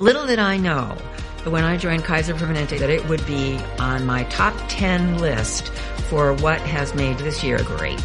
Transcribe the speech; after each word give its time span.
Little 0.00 0.28
did 0.28 0.38
I 0.38 0.58
know 0.58 0.96
that 1.42 1.50
when 1.50 1.64
I 1.64 1.76
joined 1.76 2.04
Kaiser 2.04 2.32
Permanente 2.32 2.78
that 2.78 2.88
it 2.88 3.04
would 3.08 3.26
be 3.26 3.58
on 3.80 4.06
my 4.06 4.22
top 4.24 4.54
10 4.68 5.18
list 5.18 5.70
for 6.08 6.34
what 6.34 6.60
has 6.60 6.94
made 6.94 7.18
this 7.18 7.42
year 7.42 7.60
great. 7.64 8.00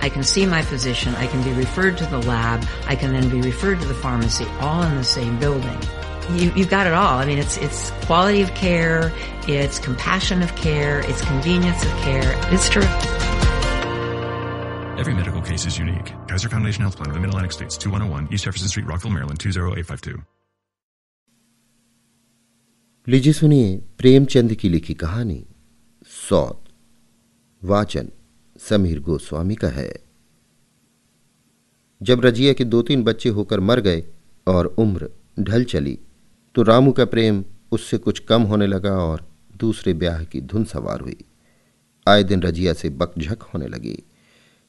I 0.00 0.08
can 0.08 0.22
see 0.22 0.46
my 0.46 0.62
physician, 0.62 1.16
I 1.16 1.26
can 1.26 1.42
be 1.42 1.52
referred 1.52 1.98
to 1.98 2.06
the 2.06 2.18
lab, 2.18 2.64
I 2.86 2.94
can 2.94 3.12
then 3.12 3.28
be 3.28 3.40
referred 3.40 3.80
to 3.80 3.88
the 3.88 3.94
pharmacy, 3.94 4.46
all 4.60 4.84
in 4.84 4.94
the 4.94 5.02
same 5.02 5.36
building. 5.40 5.76
You, 6.30 6.50
have 6.50 6.70
got 6.70 6.86
it 6.86 6.92
all. 6.92 7.18
I 7.18 7.24
mean, 7.24 7.38
it's, 7.38 7.56
it's 7.56 7.90
quality 8.06 8.42
of 8.42 8.54
care, 8.54 9.12
it's 9.48 9.80
compassion 9.80 10.42
of 10.42 10.54
care, 10.54 11.00
it's 11.00 11.22
convenience 11.22 11.84
of 11.84 11.90
care. 12.02 12.38
It's 12.52 12.68
terrific. 12.68 13.10
Every 14.96 15.14
medical 15.14 15.42
case 15.42 15.66
is 15.66 15.76
unique. 15.76 16.12
Kaiser 16.28 16.48
Foundation 16.48 16.82
Health 16.82 16.96
Plan 16.96 17.08
of 17.08 17.14
the 17.14 17.20
Mid-Atlantic 17.20 17.50
States, 17.50 17.76
2101 17.76 18.32
East 18.32 18.44
Jefferson 18.44 18.68
Street, 18.68 18.86
Rockville, 18.86 19.10
Maryland, 19.10 19.40
20852. 19.40 20.22
लीजिए 23.06 23.32
सुनिए 23.32 23.76
प्रेमचंद 23.98 24.54
की 24.54 24.68
लिखी 24.68 24.94
कहानी, 24.94 25.44
सौत। 26.28 26.64
वाचन 27.62 28.08
समीर 28.60 29.00
गोस्वामी 29.00 29.54
का 29.54 29.68
है। 29.68 29.92
जब 32.00 32.24
रजिया 32.24 32.52
के 32.52 32.64
दो 32.64 32.82
तीन 32.82 33.02
बच्चे 33.04 33.28
होकर 33.28 33.60
मर 33.60 33.80
गए 33.80 34.04
और 34.46 34.66
उम्र 34.66 35.10
ढल 35.40 35.64
चली 35.64 35.98
तो 36.54 36.62
रामू 36.62 36.92
का 36.92 37.04
प्रेम 37.04 37.44
उससे 37.72 37.98
कुछ 37.98 38.18
कम 38.18 38.42
होने 38.42 38.66
लगा 38.66 38.94
और 38.98 39.26
दूसरे 39.56 39.94
ब्याह 39.94 40.24
की 40.24 40.40
धुन 40.40 40.64
सवार 40.64 41.00
हुई। 41.00 41.18
आए 42.06 42.22
दिन 42.22 42.42
रजिया 42.42 42.72
से 42.72 42.90
बकझक 42.90 43.42
होने 43.42 43.68
लगी। 43.68 43.98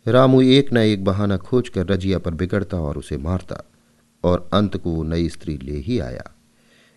रामू 0.06 0.42
एक 0.42 0.74
न 0.74 0.78
एक 0.78 1.04
बहाना 1.04 1.38
खोजकर 1.38 1.88
रजिया 1.88 2.20
पर 2.20 2.34
बिगड़ता 2.34 2.80
और 2.80 2.98
उसे 2.98 3.18
मारता 3.18 3.64
और 4.24 4.50
अंत 4.54 4.78
को 4.78 4.92
वो 4.92 5.04
नई 5.04 5.30
स्त्री 5.30 5.58
ले 5.58 5.78
ही 5.78 6.00
आया। 6.00 6.32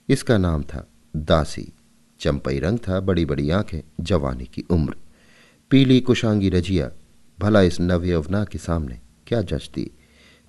इसका 0.08 0.38
नाम 0.38 0.62
था 0.62 0.86
दासी। 1.16 1.72
चंपई 2.20 2.58
रंग 2.58 2.78
था 2.78 3.00
बड़ी 3.00 3.24
बड़ी 3.24 3.50
आँखें, 3.50 3.80
जवानी 4.00 4.44
की 4.44 4.64
उम्र। 4.70 4.94
पीली 5.70 6.00
कुशांगी 6.00 6.48
रजिया, 6.48 6.90
भला 7.38 7.62
इस 7.62 7.80
नवयवना 7.80 8.44
के 8.44 8.58
सामने 8.58 8.98
क्या 9.26 9.42
जचती। 9.42 9.90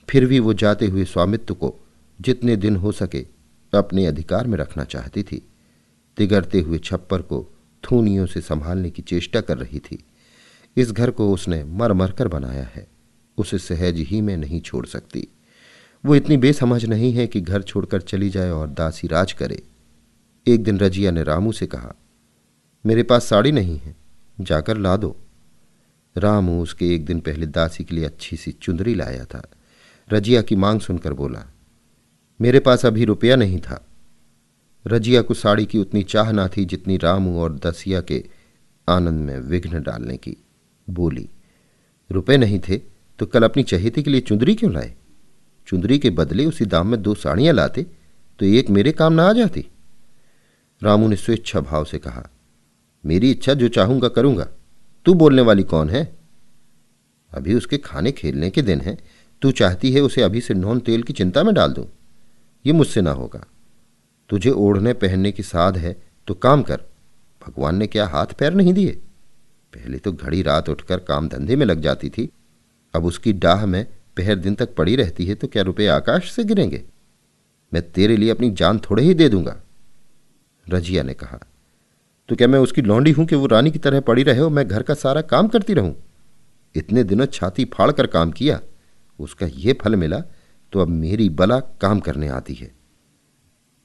फिर 0.09 0.25
भी 0.25 0.39
वो 0.39 0.53
जाते 0.53 0.86
हुए 0.86 1.06
स्वामित्व 1.06 1.53
को 1.53 1.75
जितने 2.22 2.56
दिन 2.56 2.75
हो 2.75 2.91
सके 2.91 3.25
अपने 3.73 4.06
अधिकार 4.06 4.47
में 4.47 4.58
रखना 4.58 4.83
चाहती 4.83 5.23
थी। 5.23 5.47
तिगरते 6.17 6.59
हुए 6.59 6.80
छप्पर 6.80 7.22
को 7.22 7.56
थूनियों 7.84 8.25
से 8.25 8.41
संभालने 8.41 8.89
की 8.89 9.02
चेष्टा 9.02 9.41
कर 9.41 9.58
रही 9.58 9.80
थी। 9.80 10.03
इस 10.78 10.91
घर 10.91 11.11
को 11.11 11.34
उसने 11.34 11.63
मर 11.63 11.94
मर 11.94 12.11
कर 12.11 12.28
बनाया 12.28 12.63
है। 12.63 12.88
उसे 13.38 13.58
सहज 13.58 13.95
ही 13.97 14.22
में 14.22 14.38
नहीं 14.38 14.61
छोड़ 14.61 14.86
सकती। 14.86 15.28
वो 16.06 16.16
इतनी 16.16 16.38
बेसमझ 16.38 16.86
नहीं 16.86 17.13
है 17.13 17.28
कि 17.28 17.41
घर 17.41 17.61
छोड़कर 17.61 18.02
चली 18.02 18.30
जाए 18.30 18.50
और 18.50 18.67
दासी 18.67 19.08
राज 19.08 19.34
करे। 19.34 19.63
एक 20.48 20.64
दिन 20.64 20.80
रजिया 20.80 21.12
ने 21.12 21.23
रामू 21.23 21.52
से 21.52 21.66
कहा, 21.67 21.94
मेरे 22.86 23.03
पास 23.03 23.26
साड़ी 23.26 23.52
नहीं 23.52 23.78
है, 23.78 23.95
जाकर 24.40 24.78
ला 24.78 24.95
दो। 24.98 25.16
रामू 26.16 26.62
उसके 26.62 26.94
एक 26.95 27.06
दिन 27.06 27.20
पहले 27.20 27.45
दासी 27.45 27.84
के 27.84 27.95
लिए 27.95 28.06
अच्छी 28.06 28.38
सी 28.38 28.52
चुंदरी 28.52 28.94
लाया 28.95 29.25
था। 29.25 29.42
रजिया 30.08 30.42
की 30.42 30.56
मांग 30.56 30.80
सुनकर 30.81 31.14
बोला, 31.14 31.45
मेरे 32.40 32.59
पास 32.59 32.86
अभी 32.86 33.06
रुपया 33.06 33.36
नहीं 33.36 33.59
था। 33.59 33.84
रजिया 34.86 35.22
को 35.22 35.34
साड़ी 35.34 35.66
की 35.66 35.78
उतनी 35.78 36.03
चाह 36.03 36.31
ना 36.31 36.48
थी 36.48 36.66
जितनी 36.66 36.98
रामू 36.98 37.40
और 37.40 37.53
दसिया 37.58 38.02
के 38.02 38.23
आनंद 38.88 39.20
में 39.22 39.40
विघ्न 39.40 39.81
डालने 39.84 40.18
की। 40.18 40.36
बोली, 40.88 41.30
रुपए 42.09 42.38
नहीं 42.38 42.59
थे 42.59 42.78
तो 43.20 43.25
कल 43.25 43.44
अपनी 43.44 43.64
चहेती 43.64 44.03
के 44.03 44.09
लिए 44.09 44.22
चुंदरी 44.22 44.56
क्यों 44.56 44.73
लाए? 44.73 44.94
चुंदरी 45.68 45.98
के 46.00 46.09
बदले 46.09 46.45
उसी 46.45 46.66
दाम 46.66 46.88
में 46.88 47.02
दो 47.02 47.16
साड़ियाँ 47.16 47.53
लाते 47.53 47.86
तो 48.40 48.45
एक 48.45 48.70
मेरे 48.70 48.92
काम 48.92 49.14
ना 49.14 49.23
आ 49.23 49.34
जाती। 49.34 49.66
रामू 50.81 51.08
ने 51.08 51.16
स्वेच्छा 51.16 51.59
भाव 51.61 51.86
से 51.86 51.97
कहा, 52.00 52.28
मेरी 53.03 53.31
इच्छा 53.31 53.53
जो 53.53 53.67
चाहूँगा 53.67 54.08
करूँगा। 54.08 54.47
तू 55.06 55.14
बोलने 55.14 55.42
वाली 55.42 55.64
कौन 55.64 55.89
है? 55.89 56.03
अभी 57.31 57.53
उसके 57.53 57.78
खाने 57.78 58.12
खेलने 58.12 58.50
के 58.50 58.62
दिन 58.62 58.81
हैं। 58.81 58.97
तू 59.41 59.51
चाहती 59.51 59.91
है 59.91 60.01
उसे 60.01 60.22
अभी 60.22 60.41
से 60.41 60.53
नॉन 60.53 60.79
तेल 60.79 61.03
की 61.03 61.13
चिंता 61.13 61.44
में 61.44 61.53
डाल 61.53 61.74
दूँ। 61.74 61.85
ये 62.66 62.74
मुझसे 62.74 63.01
ना 63.01 63.12
होगा। 63.12 63.44
तुझे 64.29 64.51
ओढ़ने 64.51 64.94
पहनने 64.94 65.31
की 65.31 65.44
साध 65.44 65.78
है 65.78 65.96
तो 66.28 66.34
काम 66.34 66.63
कर। 66.63 66.81
भगवान 67.41 67.75
ने 67.75 67.88
क्या 67.88 68.07
हाथ 68.07 68.34
पैर 68.40 68.53
नहीं 68.53 68.74
दिए? 68.74 68.91
पहले 69.74 69.97
तो 69.97 70.12
घड़ी 70.12 70.41
रात 70.41 70.69
उठकर 70.69 71.00
काम 71.00 71.28
धंधे 71.30 71.56
में 71.56 71.66
लग 71.66 71.81
जाती 71.81 72.09
थी। 72.09 72.30
अब 72.94 73.06
उसकी 73.06 73.34
डाह 73.34 73.66
में 73.66 73.85
पहर 74.18 74.35
दिन 74.35 74.56
तक 74.56 74.74
पड़ी 74.75 74.96
रहती 74.96 75.25
है 75.25 75.35
तो 75.35 75.47
क्या 75.47 75.63
रुपये 75.63 75.88
आकाश 75.88 76.31
से 76.31 76.44
गिरेंगे? 76.44 76.84
मैं 77.72 77.91
तेरे 77.91 78.18
लिए 78.18 78.30
अपनी 78.30 78.50
जान 78.51 78.80
थोड़े 78.80 79.03
ही 79.03 79.13
दे 79.13 79.30
दूँगा। 79.30 79.56
रजिया 80.67 81.03
ने 81.03 81.13
कहा 81.13 81.39
तो 82.29 82.35
क्या 82.35 82.47
मैं 82.47 82.59
उसकी 82.59 82.81
लौंडी 82.81 83.11
हूँ 83.11 83.25
कि 83.25 83.35
वो 83.35 83.45
रानी 83.47 83.72
की 83.72 83.79
तरह 83.79 84.00
पड़ी 84.01 84.23
रहे 84.23 84.39
और 84.39 84.50
मैं 84.50 84.67
घर 84.67 84.83
का 84.83 84.94
सारा 84.94 85.22
काम 85.23 85.47
करती 85.47 85.73
रहूँ? 85.73 85.95
इतने 86.75 87.03
दिनों 87.03 87.25
छाती 87.25 87.66
फाड़ 87.66 87.91
कर 87.91 88.07
काम 88.07 88.31
किया, 88.31 88.59
उसका 89.19 89.45
ये 89.47 89.73
फल 89.73 89.95
मिला 89.95 90.19
तो 90.73 90.79
अब 90.79 90.88
मेरी 90.88 91.29
बला 91.31 91.59
काम 91.81 92.00
करने 92.00 92.27
आती 92.29 92.53
है। 92.53 92.72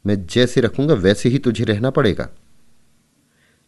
मैं 0.04 0.16
जैसे 0.26 0.60
रखूँगा 0.60 0.94
वैसे 0.97 1.28
ही 1.28 1.38
तुझे 1.38 1.65
रहना 1.65 1.91
पड़ेगा। 1.91 2.28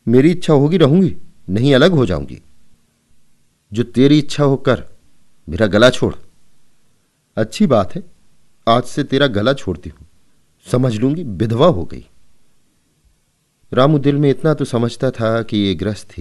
मेरी 0.06 0.30
इच्छा 0.30 0.52
होगी 0.52 0.76
रहूँगी, 0.76 1.14
नहीं 1.48 1.74
अलग 1.74 1.92
हो 1.92 2.06
जाऊँगी। 2.06 2.40
जो 3.72 3.82
तेरी 3.84 4.18
इच्छा 4.18 4.44
हो 4.44 4.56
कर, 4.58 4.82
मेरा 5.48 5.66
गला 5.66 5.90
छोड़। 5.90 6.14
अच्छी 7.36 7.66
बात 7.66 7.94
है, 7.94 8.02
आज 8.66 8.82
से 8.84 9.04
तेरा 9.04 9.26
गला 9.28 9.52
छोड़ती 9.54 9.90
हूँ, 9.90 10.06
समझ 10.66 10.94
लूँगी, 10.96 11.22
विधवा 11.22 11.66
हो 11.68 11.84
गई। 11.84 12.06
रामू 13.72 13.98
दिल 13.98 14.16
में 14.16 14.28
इतना 14.30 14.54
तो 14.54 14.64
समझता 14.64 15.10
था 15.10 15.42
कि 15.42 15.56
ये 15.56 15.74
ग्रस्त 15.74 16.14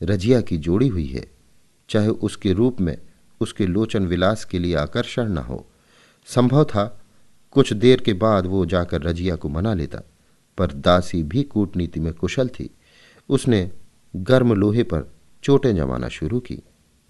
रजिया 0.00 0.40
की 0.40 0.56
जोड़ी 0.58 0.88
हुई 0.88 1.06
है, 1.06 1.24
चाहे 1.88 2.08
उसके 2.08 2.52
रूप 2.52 2.80
में 2.80 2.96
उसके 3.40 3.66
लोचन 3.66 4.06
विलास 4.06 4.44
के 4.44 4.58
लिए 4.58 4.74
आकर्षण 4.74 5.28
न 5.28 5.38
हो। 5.38 5.64
संभव 6.26 6.64
था 6.64 6.84
कुछ 7.50 7.72
देर 7.72 8.00
के 8.00 8.12
बाद 8.12 8.46
वो 8.46 8.64
जाकर 8.66 9.02
रजिया 9.02 9.36
को 9.36 9.48
मना 9.48 9.74
लेता, 9.74 10.00
पर 10.58 10.72
दासी 10.72 11.22
भी 11.22 11.42
कूटनीति 11.42 12.00
में 12.00 12.12
कुशल 12.12 12.48
थी। 12.48 12.70
उसने 13.28 13.70
गर्म 14.16 14.52
लोहे 14.52 14.82
पर 14.82 15.10
चोटें 15.42 15.74
जमाना 15.76 16.08
शुरू 16.08 16.40
की। 16.40 16.58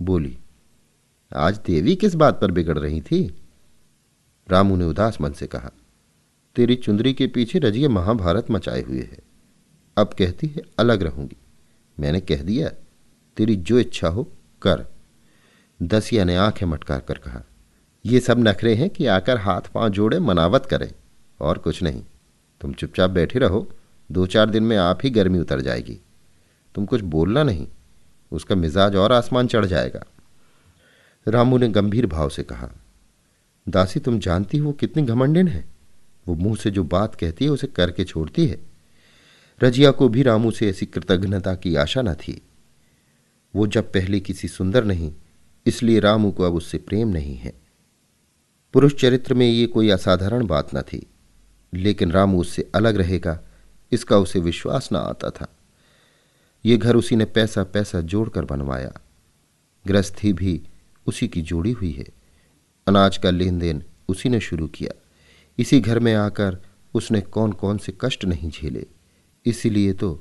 बोली, 0.01 0.39
आज 1.33 1.61
देवी 1.67 1.97
किस 1.97 2.15
बात 2.15 2.41
पर 2.41 2.51
बिगड़ 2.51 2.79
रही 2.79 3.01
थी? 3.01 3.25
रामू 4.49 4.77
ने 4.77 4.85
उदास 4.85 5.21
मन 5.21 5.33
से 5.33 5.47
कहा, 5.47 5.71
तेरी 6.57 6.75
चुंदरी 6.77 7.13
के 7.15 7.27
पीछे 7.27 7.59
रजिया 7.59 7.89
महाभारत 7.89 8.51
मचाए 8.51 8.83
हुए 8.83 9.01
है। 9.01 9.32
अब 9.97 10.15
कहती 10.19 10.47
है, 10.47 10.63
अलग 10.79 11.03
रहूँगी। 11.03 11.37
मैंने 12.01 12.21
कह 12.21 12.43
दिया, 12.43 12.69
तेरी 13.37 13.57
जो 13.57 13.79
इच्छा 13.79 14.09
हो, 14.09 14.23
कर। 14.63 14.85
दसिया 15.81 16.25
ने 16.25 16.37
आँखें 16.37 16.67
मटकार 16.67 17.01
कर 17.01 17.19
कहा, 17.19 17.43
ये 18.05 18.21
सब 18.21 18.39
नखरे 18.39 18.75
हैं 18.75 18.89
कि 18.91 19.07
आकर 19.07 19.39
हाथ 19.39 19.61
पाँव 19.75 19.89
जोड़े 19.89 20.19
मनावत 20.19 20.67
करें, 20.67 20.91
और 21.41 21.59
कुछ 21.59 21.83
नहीं। 21.83 22.03
तुम 22.61 22.73
चुपचाप 22.73 23.11
बैठे 23.11 23.39
रहो, 23.39 23.69
दो 24.11 24.27
चार 24.27 24.51
दिन 24.51 24.63
में 24.63 24.77
आप 24.77 24.99
ही 25.05 25.11
गर्मी 25.11 25.39
उतर 25.39 25.61
जाएगी। 25.61 25.99
तुम 26.75 26.87
कुछ 26.87 27.01
बोलना 27.01 27.43
नहीं, 27.43 27.67
उसका 28.33 28.55
मिजाज 28.55 28.97
और 28.97 29.13
आसमान 29.13 29.47
चढ़ 29.47 29.67
जाएगा। 29.67 30.05
रामू 31.27 31.59
ने 31.59 31.69
गंभीर 31.69 32.07
भाव 32.07 32.29
से 32.29 32.43
कहा, 32.43 32.71
दासी 33.67 34.01
तुम 34.01 34.19
जानती 34.19 34.59
हो 34.59 34.73
कितनी 34.73 35.03
घमंडिन 35.03 35.49
है? 35.49 35.65
वो 36.27 36.35
मुँह 36.35 36.57
से 36.57 36.71
जो 36.71 36.85
बात 36.85 37.15
कहती 37.15 37.45
है, 37.45 37.51
उसे 37.51 37.67
करके 37.67 38.05
छोड़ती 38.05 38.47
है। 38.47 38.72
रजिया 39.63 39.91
को 39.91 40.09
भी 40.09 40.23
रामू 40.23 40.51
से 40.51 40.69
ऐसी 40.71 40.87
कृतज्ञता 40.87 41.55
की 41.55 41.75
आशा 41.75 42.03
न 42.03 42.15
थी। 42.15 42.43
वो 43.55 43.67
जब 43.67 43.93
पहले 43.93 44.21
किसी 44.21 44.49
सुंदर 44.49 44.85
नहीं, 44.85 45.13
इसलिए 45.67 46.01
रामू 46.01 46.31
को 46.31 46.43
अब 46.43 46.55
उससे 46.55 46.79
प्रेम 46.79 47.09
नहीं 47.09 47.37
है। 47.37 47.53
पुरुष 48.73 48.95
चरित्र 48.95 49.35
में 49.35 49.47
ये 49.47 49.67
कोई 49.67 49.91
असाधारण 49.91 50.47
बात 50.47 50.75
न 50.75 50.83
थी, 50.83 51.07
लेकिन 51.75 52.13
रामू 52.13 52.41
उससे 52.41 52.71
अलग 52.75 52.97
रहेगा, 52.97 53.41
इसका 53.93 54.19
उसे 54.19 54.41
विश्वास 54.41 54.89
न 54.93 54.97
आता 54.97 55.31
था। 55.31 55.49
ये 56.65 56.77
घर 56.77 56.97
उसी 56.97 57.17
ने 57.17 57.25
पैसा 57.25 57.65
पैसा 57.65 58.01
जोड़कर 58.01 58.45
बनवाया। 58.45 58.93
गृहस्थी 59.87 60.33
भी 60.33 60.63
उसी 61.07 61.29
की 61.29 61.43
जोड़ी 61.43 61.73
हुई 61.73 61.93
है। 61.93 62.07
अनाज 62.87 63.17
का 63.17 63.31
लेन 63.31 63.59
देन 63.59 63.83
उसी 64.09 64.29
ने 64.29 64.41
शुरू 64.41 64.67
किया। 64.67 65.01
इसी 65.59 65.81
घर 65.81 65.99
में 65.99 66.15
आकर 66.15 66.59
उसने 66.95 67.21
कौन 67.21 67.53
कौन 67.53 67.79
से 67.79 67.93
कष्ट 68.01 68.25
नहीं 68.25 68.51
झेले। 68.51 68.87
इसीलिए 69.47 69.93
तो 69.93 70.13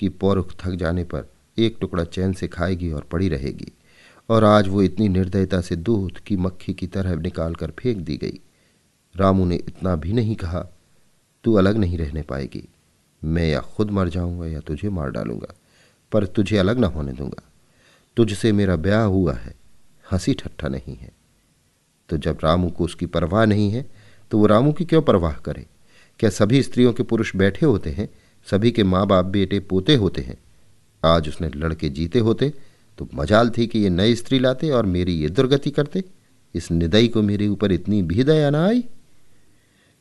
कि 0.00 0.08
पौरुख 0.08 0.52
थक 0.56 0.74
जाने 0.74 1.04
पर 1.04 1.28
एक 1.58 1.76
टुकड़ा 1.80 2.04
चैन 2.04 2.32
से 2.32 2.48
खाएगी 2.48 2.90
और 2.92 3.02
पड़ी 3.02 3.28
रहेगी, 3.28 3.72
और 4.28 4.44
आज 4.44 4.68
वो 4.68 4.82
इतनी 4.82 5.08
निर्दयता 5.08 5.60
से 5.60 5.76
दूध 5.76 6.18
की 6.18 6.36
मक्खी 6.36 6.74
की 6.74 6.86
तरह 6.86 7.16
निकाल 7.16 7.54
कर 7.54 7.70
फेंक 7.70 7.98
दी 7.98 8.16
गई। 8.16 8.40
रामू 9.14 9.44
ने 9.44 9.56
इतना 9.58 9.94
भी 9.96 10.12
नहीं 10.12 10.34
कहा, 10.36 10.66
तू 11.44 11.54
अलग 11.54 11.76
नहीं 11.76 11.98
रहने 11.98 12.22
पाएगी। 12.22 12.68
मैं 13.22 13.48
या 13.48 13.60
खुद 13.68 13.90
मर 13.90 14.08
जाऊँगा 14.08 14.46
या 14.46 14.60
तुझे 14.60 14.88
मार 14.88 15.10
डालूँगा, 15.10 15.54
पर 16.12 16.26
तुझे 16.26 16.56
अलग 16.58 16.78
ना 16.78 16.86
होने 16.86 17.12
दूँगा। 17.12 17.42
तुझसे 18.16 18.52
मेरा 18.52 18.76
ब्याह 18.76 19.04
हुआ 19.04 19.34
है, 19.34 19.54
हँसी 20.06 20.34
ठट्ठा 20.34 20.68
नहीं 20.68 20.96
है। 20.96 21.10
तो 22.08 22.16
जब 22.16 22.38
रामू 22.44 22.68
को 22.70 22.84
उसकी 22.84 23.06
परवाह 23.06 23.44
नहीं 23.44 23.70
है 23.70 23.86
तो 24.32 24.38
वो 24.38 24.46
रामू 24.46 24.72
की 24.72 24.84
क्यों 24.84 25.00
परवाह 25.02 25.32
करे? 25.36 25.66
क्या 26.20 26.30
सभी 26.30 26.62
स्त्रियों 26.62 26.92
के 26.92 27.02
पुरुष 27.02 27.34
बैठे 27.36 27.66
होते 27.66 27.90
हैं 27.90 28.08
सभी 28.50 28.70
के 28.70 28.84
माँ 28.84 29.06
बाप 29.06 29.24
बेटे 29.24 29.60
पोते 29.60 29.94
होते 29.94 30.22
हैं। 30.22 30.36
आज 31.04 31.28
उसने 31.28 31.48
लड़के 31.48 31.88
जीते 31.88 32.18
होते 32.18 32.52
तो 32.98 33.08
मजाल 33.14 33.50
थी 33.50 33.66
कि 33.66 33.78
ये 33.78 33.88
नई 33.88 34.14
स्त्री 34.14 34.38
लाते 34.38 34.70
और 34.70 34.86
मेरी 34.86 35.12
ये 35.12 35.28
दुर्गति 35.28 35.70
करते। 35.70 36.04
इस 36.54 36.70
निदई 36.70 37.08
को 37.08 37.22
मेरे 37.22 37.48
ऊपर 37.48 37.72
इतनी 37.72 38.02
भी 38.02 38.24
दया 38.24 38.50
ना 38.50 38.66
आई। 38.66 38.84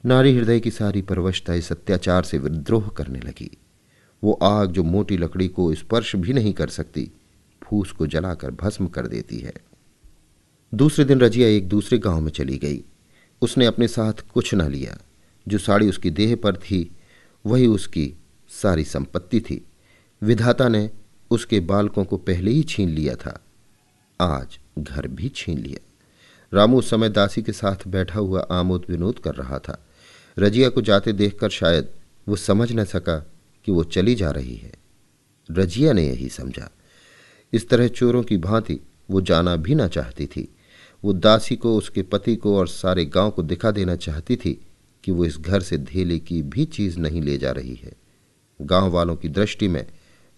नारी 0.06 0.36
हृदय 0.36 0.60
की 0.60 0.72
सारी 0.72 1.02
परवशता 1.02 1.54
इस 1.54 1.72
अत्याचार 1.72 2.24
से 2.24 2.38
विद्रोह 2.38 2.88
करने 2.88 3.20
लगी। 3.20 3.58
वो 4.24 4.34
आग 4.34 4.72
जो 4.72 4.84
मोटी 4.84 5.18
लकड़ी 5.18 5.48
को 5.48 5.74
स्पर्श 5.76 6.16
भी 6.16 6.34
नहीं 6.34 6.54
कर 6.54 6.68
सकती, 6.68 7.12
फूस 7.64 7.92
को 7.92 8.08
जलाकर 8.08 8.52
भस्म 8.52 8.88
कर 8.88 9.08
देती 9.08 9.38
है। 9.38 9.54
दूसरे 10.74 11.06
दिन 11.06 11.20
रजिया 11.20 11.48
एक 11.48 11.70
दूसरे 11.70 11.98
गाँव 11.98 12.22
में 12.22 12.32
चली 12.32 12.58
गई। 12.58 12.84
उसने 13.42 13.66
अपने 13.66 13.88
साथ 13.88 14.14
कुछ 14.34 14.54
न 14.54 14.72
लिया। 14.72 14.98
जो 15.48 15.58
साड़ी 15.58 15.90
उसकी 15.90 16.10
देह 16.10 16.36
पर 16.36 16.56
थी, 16.56 16.92
वही 17.46 17.68
उसकी 17.68 18.14
सारी 18.62 18.84
संपत्ति 18.84 19.42
थी। 19.42 19.66
विधाता 20.22 20.68
ने 20.68 20.90
उसके 21.32 21.60
बालकों 21.60 22.06
को 22.06 22.18
पहले 22.18 22.52
ही 22.52 22.64
छीन 22.64 22.90
लिया 22.90 23.16
था। 23.16 23.44
आज 24.22 24.60
घर 24.80 25.08
भी 25.08 25.30
छीन 25.30 25.58
लिया। 25.58 25.94
रामू 26.54 26.78
उस 26.78 26.90
समय 26.90 27.10
दासी 27.10 27.42
के 27.42 27.52
साथ 27.52 27.88
बैठा 27.88 28.20
हुआ 28.20 28.48
आमोद 28.52 28.86
विनोद 28.90 29.20
कर 29.20 29.36
रहा 29.36 29.60
था। 29.60 29.86
रजिया 30.40 30.70
को 30.70 30.82
जाते 30.82 31.14
देखकर 31.14 31.50
शायद 31.50 31.90
वो 32.28 32.36
समझ 32.36 32.72
न 32.72 32.84
सका 32.84 33.32
कि 33.66 33.72
वो 33.72 33.84
चली 33.84 34.16
जा 34.16 34.32
रही 34.32 34.56
है। 34.56 34.74
रजिया 35.52 35.94
ने 35.94 36.08
यही 36.08 36.30
समझा। 36.30 36.70
इस 37.54 37.70
तरह 37.70 37.88
चोरों 37.88 38.24
की 38.24 38.38
भांति 38.38 38.80
वो 39.10 39.22
जाना 39.22 39.56
भी 39.56 39.76
ना 39.76 39.88
चाहती 39.88 40.26
थी। 40.26 40.56
वो 41.04 41.14
दासी 41.14 41.56
को, 41.56 41.78
उसके 41.78 42.02
पति 42.02 42.36
को 42.36 42.58
और 42.58 42.68
सारे 42.68 43.06
गाँव 43.06 43.32
को 43.32 43.44
दिखा 43.44 43.72
देना 43.72 43.96
चाहती 43.96 44.36
थी 44.36 44.68
कि 45.04 45.12
वो 45.12 45.26
इस 45.26 45.38
घर 45.38 45.62
से 45.62 45.78
धेले 45.78 46.20
की 46.20 46.42
भी 46.42 46.66
चीज़ 46.66 47.00
नहीं 47.00 47.22
ले 47.22 47.38
जा 47.38 47.52
रही 47.52 47.76
है। 47.76 48.03
गाँव 48.64 48.90
वालों 48.90 49.16
की 49.16 49.30
दृष्टि 49.30 49.68
में 49.68 49.86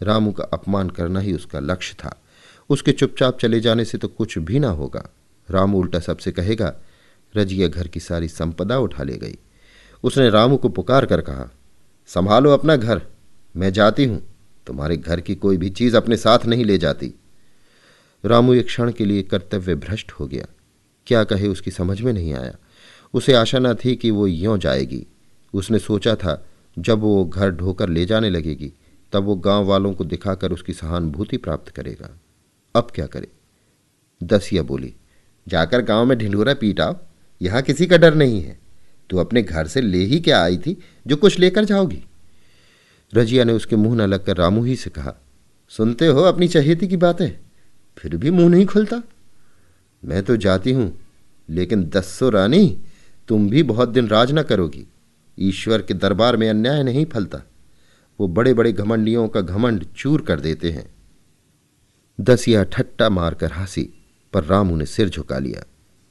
रामू 0.01 0.31
का 0.31 0.43
अपमान 0.43 0.89
करना 0.89 1.19
ही 1.19 1.33
उसका 1.33 1.59
लक्ष्य 1.59 1.95
था। 1.99 2.21
उसके 2.69 2.91
चुपचाप 2.91 3.39
चले 3.39 3.59
जाने 3.59 3.85
से 3.85 3.97
तो 3.97 4.07
कुछ 4.07 4.37
भी 4.37 4.59
ना 4.59 4.69
होगा। 4.69 5.09
रामू 5.51 5.79
उल्टा 5.79 5.99
सबसे 5.99 6.31
कहेगा, 6.31 6.75
रजिया 7.37 7.67
घर 7.67 7.87
की 7.87 7.99
सारी 7.99 8.27
संपदा 8.27 8.79
उठा 8.79 9.03
ले 9.03 9.17
गई। 9.17 9.37
उसने 10.03 10.29
रामू 10.29 10.57
को 10.57 10.69
पुकार 10.69 11.05
कर 11.05 11.21
कहा, 11.21 11.51
संभालो 12.07 12.51
अपना 12.51 12.75
घर, 12.75 13.01
मैं 13.55 13.73
जाती 13.73 14.05
हूँ। 14.05 14.21
तुम्हारे 14.67 14.97
घर 14.97 15.21
की 15.21 15.35
कोई 15.35 15.57
भी 15.57 15.69
चीज़ 15.69 15.97
अपने 15.97 16.17
साथ 16.17 16.45
नहीं 16.45 16.65
ले 16.65 16.77
जाती। 16.77 17.13
रामू 18.25 18.53
एक 18.53 18.65
क्षण 18.65 18.91
के 18.91 19.05
लिए 19.05 19.23
कर्तव्य 19.23 19.75
भ्रष्ट 19.75 20.11
हो 20.11 20.27
गया। 20.27 20.45
क्या 21.07 21.23
कहे 21.23 21.47
उसकी 21.47 21.71
समझ 21.71 22.01
में 22.01 22.13
नहीं 22.13 22.33
आया। 22.33 22.55
उसे 23.13 23.33
आशा 23.33 23.59
न 23.59 23.73
थी 23.73 23.95
कि 23.95 24.11
वो 24.11 24.27
यों 24.27 24.59
जाएगी। 24.59 25.05
उसने 25.53 25.79
सोचा 25.79 26.15
था 26.15 26.45
जब 26.77 26.99
वो 26.99 27.25
घर 27.25 27.51
ढोकर 27.51 27.89
ले 27.89 28.05
जाने 28.05 28.29
लगेगी, 28.29 28.71
तब 29.13 29.23
वो 29.23 29.35
गाँव 29.35 29.65
वालों 29.65 29.93
को 29.93 30.03
दिखाकर 30.03 30.51
उसकी 30.51 30.73
सहानुभूति 30.73 31.37
प्राप्त 31.37 31.69
करेगा। 31.69 32.09
अब 32.75 32.87
क्या 32.95 33.05
करे? 33.05 33.27
दसिया 34.21 34.63
बोली, 34.63 34.93
जाकर 35.47 35.81
गाँव 35.81 36.05
में 36.05 36.17
ढिंढोरा 36.17 36.53
पीट 36.53 36.79
आओ 36.79 36.95
यहाँ 37.41 37.61
किसी 37.61 37.87
का 37.87 37.97
डर 37.97 38.15
नहीं 38.15 38.41
है। 38.41 38.57
तू 39.09 39.17
अपने 39.17 39.41
घर 39.41 39.67
से 39.67 39.81
ले 39.81 39.97
ही 39.97 40.19
क्या 40.19 40.43
आई 40.43 40.57
थी, 40.57 40.77
जो 41.07 41.15
कुछ 41.15 41.39
लेकर 41.39 41.65
जाओगी? 41.65 42.03
रजिया 43.13 43.43
ने 43.43 43.53
उसके 43.53 43.75
मुँह 43.75 43.95
न 43.95 44.01
लगकर 44.01 44.37
रामू 44.37 44.63
ही 44.63 44.75
से 44.75 44.89
कहा, 44.89 45.13
सुनते 45.69 46.07
हो 46.07 46.21
अपनी 46.21 46.47
चहेती 46.47 46.87
की 46.87 46.97
बातें? 46.97 47.29
फिर 47.97 48.15
भी 48.17 48.31
मुँह 48.31 48.49
नहीं 48.49 48.65
खुलता? 48.65 49.01
मैं 50.03 50.23
तो 50.23 50.37
जाती 50.37 50.71
हूँ, 50.71 50.91
लेकिन 51.49 51.83
दस्सो 51.85 52.29
रानी, 52.29 52.77
तुम 53.27 53.49
भी 53.49 53.63
बहुत 53.63 53.89
दिन 53.89 54.07
राज 54.07 54.31
न 54.31 54.43
करोगी। 54.43 54.85
ईश्वर 55.39 55.81
के 55.81 55.93
दरबार 55.93 56.37
में 56.37 56.49
अन्याय 56.49 56.83
नहीं 56.83 57.05
फलता। 57.05 57.41
वो 58.19 58.27
बड़े 58.27 58.53
बड़े 58.53 58.71
घमंडियों 58.71 59.27
का 59.27 59.41
घमंड 59.41 59.85
चूर 59.97 60.21
कर 60.21 60.39
देते 60.39 60.71
हैं। 60.71 60.95
दसिया 62.21 62.63
ठट्टा 62.63 63.09
मारकर 63.09 63.51
हँसी, 63.51 63.89
पर 64.33 64.43
रामू 64.43 64.75
ने 64.75 64.85
सिर 64.85 65.09
झुका 65.09 65.39
लिया। 65.39 65.65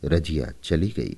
रजिया 0.05 0.53
चली 0.65 0.89
गई। 0.89 1.17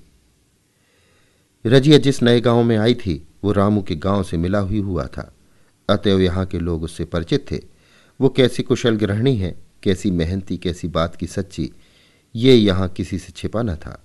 रजिया 1.67 1.99
जिस 1.99 2.23
नए 2.23 2.41
गाँव 2.41 2.63
में 2.63 2.77
आई 2.77 2.95
थी, 2.95 3.29
वो 3.45 3.53
रामू 3.53 3.83
के 3.83 3.97
गाँव 3.97 4.23
से 4.23 4.37
मिला 4.37 4.59
हुई 4.59 4.79
हुआ 4.79 5.07
था। 5.07 5.35
अतएव 5.89 6.21
यहाँ 6.21 6.47
के 6.47 6.59
लोग 6.59 6.83
उससे 6.83 7.05
परिचित 7.05 7.51
थे। 7.53 7.61
वो 8.21 8.29
कैसी 8.29 8.63
कुशल 8.63 8.97
गृहिणी 8.97 9.37
है, 9.37 9.57
कैसी 9.83 10.11
मेहनती, 10.11 10.57
कैसी 10.57 10.89
बात 10.89 11.17
की 11.17 11.27
सच्ची, 11.27 11.73
ये 12.37 12.55
यहाँ 12.55 12.89
किसी 12.89 13.19
से 13.19 13.33
छिपा 13.37 13.63
न 13.63 13.77
था। 13.77 14.05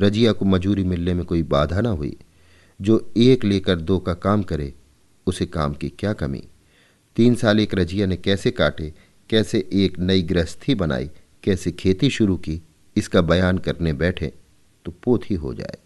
रजिया 0.00 0.32
को 0.32 0.44
मजूरी 0.44 0.84
मिलने 0.84 1.14
में 1.14 1.24
कोई 1.24 1.42
बाधा 1.42 1.80
ना 1.80 1.88
हुई। 1.88 2.16
जो 2.82 3.12
एक 3.16 3.44
लेकर 3.44 3.76
दो 3.76 3.98
का 3.98 4.14
काम 4.14 4.42
करे, 4.42 4.74
उसे 5.26 5.46
काम 5.46 5.74
की 5.74 5.88
क्या 5.88 6.12
कमी? 6.12 6.44
तीन 7.16 7.34
साल 7.34 7.60
एक 7.60 7.74
रजिया 7.74 8.06
ने 8.06 8.16
कैसे 8.16 8.50
काटे, 8.50 8.94
कैसे 9.30 9.68
एक 9.72 9.98
नई 9.98 10.22
गृहस्थी 10.22 10.74
बनाई, 10.74 11.10
कैसे 11.42 11.72
खेती 11.72 12.10
शुरू 12.10 12.36
की, 12.36 12.62
इसका 12.96 13.20
बयान 13.20 13.58
करने 13.58 13.92
बैठे 13.92 14.32
तो 14.84 14.92
पोथ 14.92 15.18
ही 15.30 15.34
हो 15.34 15.54
जाए। 15.54 15.78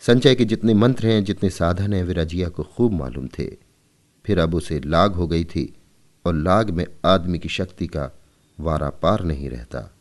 संचय 0.00 0.34
के 0.34 0.44
जितने 0.44 0.74
मंत्र 0.74 1.06
हैं, 1.06 1.24
जितने 1.24 1.50
साधन 1.50 1.92
हैं, 1.92 2.04
वे 2.04 2.14
रजिया 2.14 2.48
को 2.48 2.62
खूब 2.62 2.92
मालूम 2.92 3.26
थे। 3.26 3.56
फिर 4.24 4.38
अब 4.38 4.54
उसे 4.54 4.80
लाग 4.80 5.12
हो 5.12 5.26
गई 5.26 5.44
थी, 5.44 5.74
और 6.26 6.34
लाग 6.34 6.70
में 6.70 6.86
आदमी 7.04 7.38
की 7.38 7.48
शक्ति 7.48 7.86
का 7.86 8.10
वारा 8.60 8.90
पार 8.90 9.24
नहीं 9.24 9.50
रहता। 9.50 9.94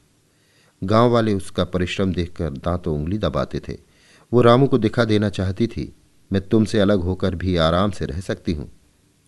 गाँव 0.84 1.12
वाले 1.12 1.34
उसका 1.34 1.64
परिश्रम 1.64 2.14
देखकर 2.14 2.50
दांतों 2.50 2.96
उंगली 2.96 3.18
दबाते 3.18 3.60
थे। 3.60 3.78
वो 4.34 4.42
रामू 4.42 4.68
को 4.68 4.78
दिखा 4.78 5.04
देना 5.04 5.30
चाहती 5.30 5.68
थी 5.68 5.94
मैं 6.36 6.42
तुमसे 6.42 6.80
अलग 6.80 7.00
होकर 7.00 7.36
भी 7.36 7.56
आराम 7.56 7.92
से 7.92 8.06
रह 8.06 8.20
सकती 8.20 8.54
हूँ। 8.54 8.68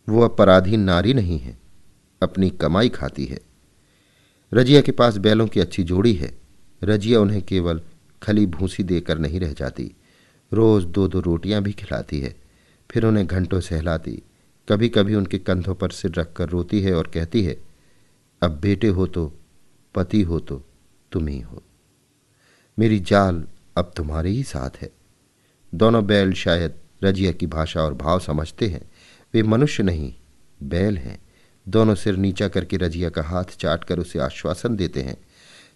वो 0.08 0.22
अपराधी 0.22 0.78
नारी 0.78 1.14
नहीं 1.14 1.38
है, 1.40 1.58
अपनी 2.22 2.50
कमाई 2.52 2.90
खाती 2.90 3.26
है। 3.26 3.40
रजिया 4.52 4.82
के 4.82 4.92
पास 4.92 5.18
बैलों 5.18 5.46
की 5.48 5.60
अच्छी 5.60 5.84
जोड़ी 5.84 6.14
है। 6.14 6.32
रजिया 6.82 7.20
उन्हें 7.20 7.42
केवल 7.42 7.80
खली 8.22 8.46
भूसी 8.46 8.84
देकर 8.84 9.18
नहीं 9.18 9.40
रह 9.40 9.54
जाती, 9.54 9.92
रोज 10.52 10.86
दो 10.86 11.08
दो 11.08 11.20
रोटियाँ 11.20 11.62
भी 11.62 11.72
खिलाती 11.74 12.20
है, 12.20 12.36
फिर 12.90 13.06
उन्हें 13.06 13.26
घंटों 13.28 13.60
सहलाती। 13.60 14.22
कभी 14.68 14.90
कभी 14.90 15.16
उनके 15.16 15.38
कंधों 15.40 15.76
पर 15.76 15.90
सिर 15.90 16.12
रखकर 16.12 16.50
रोती 16.50 16.82
है 16.82 16.94
और 16.94 17.08
कहती 17.08 17.44
है, 17.44 17.56
अब 18.42 18.60
बेटे 18.62 18.88
हो 18.90 19.06
तो 19.08 19.32
पति 19.96 20.22
हो 20.22 20.40
तो 20.40 20.62
तुम 21.12 21.28
ही 21.28 21.40
हो। 21.40 21.64
मेरी 22.78 23.00
जाल 23.00 23.44
अब 23.78 23.94
तुम्हारे 23.98 24.30
ही 24.30 24.44
साथ 24.44 24.82
है। 24.82 24.92
दोनों 25.74 26.06
बैल 26.06 26.34
शायद 26.34 26.76
रजिया 27.04 27.32
की 27.32 27.48
भाषा 27.48 27.82
और 27.82 27.94
भाव 27.94 28.20
समझते 28.20 28.68
हैं। 28.68 28.92
वे 29.34 29.44
मनुष्य 29.44 29.84
नहीं, 29.84 30.14
बैल 30.64 30.98
हैं। 30.98 31.20
दोनों 31.68 31.96
सिर 31.96 32.16
नीचा 32.16 32.48
करके 32.48 32.78
रजिया 32.78 33.10
का 33.10 33.24
हाथ 33.24 33.44
चाट 33.44 33.84
कर 33.84 34.00
उसे 34.00 34.20
आश्वासन 34.20 34.76
देते 34.76 35.02
हैं। 35.02 35.18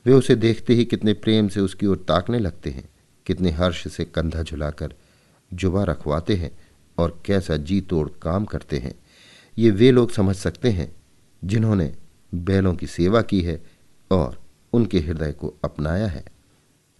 वे 0.05 0.13
उसे 0.13 0.35
देखते 0.35 0.73
ही 0.73 0.85
कितने 0.85 1.13
प्रेम 1.13 1.47
से 1.47 1.59
उसकी 1.59 1.85
ओर 1.85 2.05
ताकने 2.07 2.39
लगते 2.39 2.69
हैं, 2.69 2.89
कितने 3.25 3.51
हर्ष 3.51 3.87
से 3.87 4.05
कंधा 4.05 4.43
झुलाकर 4.43 4.93
जुबा 5.53 5.83
रखवाते 5.83 6.35
हैं 6.35 6.51
और 6.97 7.21
कैसा 7.25 7.57
जी 7.57 7.81
तोड़ 7.81 8.09
काम 8.21 8.45
करते 8.45 8.77
हैं। 8.77 8.93
ये 9.57 9.69
वे 9.69 9.91
लोग 9.91 10.11
समझ 10.11 10.35
सकते 10.35 10.69
हैं 10.69 10.95
जिन्होंने 11.43 11.95
बैलों 12.35 12.75
की 12.75 12.87
सेवा 12.87 13.21
की 13.21 13.41
है 13.41 13.63
और 14.11 14.41
उनके 14.73 14.99
हृदय 14.99 15.31
को 15.31 15.53
अपनाया 15.63 16.07
है। 16.07 16.25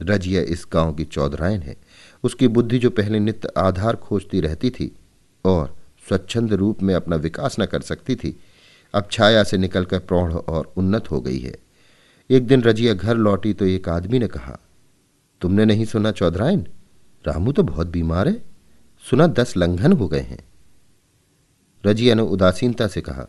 रजिया 0.01 0.42
इस 0.42 0.68
गाँव 0.74 0.94
की 0.94 1.04
चौधरायन 1.04 1.62
है। 1.62 1.75
उसकी 2.24 2.48
बुद्धि 2.48 2.80
जो 2.80 2.90
पहले 2.90 3.20
नित्य 3.20 3.50
आधार 3.58 3.96
खोजती 3.96 4.42
रहती 4.42 4.70
थी 4.70 4.96
और 5.46 5.75
स्वच्छंद 6.08 6.54
रूप 6.54 6.82
में 6.84 6.96
अपना 6.96 7.16
विकास 7.16 7.56
न 7.60 7.66
कर 7.66 7.82
सकती 7.82 8.16
थी, 8.16 8.40
अब 8.94 9.08
छाया 9.12 9.44
से 9.44 9.58
निकलकर 9.58 10.00
प्रौढ़ 10.00 10.34
और 10.34 10.74
उन्नत 10.78 11.12
हो 11.12 11.22
गई 11.22 11.40
है। 11.40 11.56
एक 12.30 12.48
दिन 12.48 12.62
रजिया 12.62 12.94
घर 12.94 13.18
लौटी 13.18 13.54
तो 13.54 13.66
एक 13.66 13.90
आदमी 13.90 14.20
ने 14.20 14.28
कहा, 14.28 14.60
तुमने 15.42 15.66
नहीं 15.66 15.86
सुना 15.86 16.12
चौधरायन? 16.12 16.68
रामू 17.28 17.51
तो 17.51 17.63
बहुत 17.63 17.88
बीमार 17.88 18.28
है। 18.28 18.42
सुना 19.10 19.28
दस 19.28 19.58
लंघन 19.58 19.94
हो 19.94 20.08
गए 20.08 20.20
हैं। 20.20 20.44
रजिया 21.86 22.16
ने 22.16 22.22
उदासीनता 22.22 22.88
से 22.88 23.01
कहा, 23.01 23.28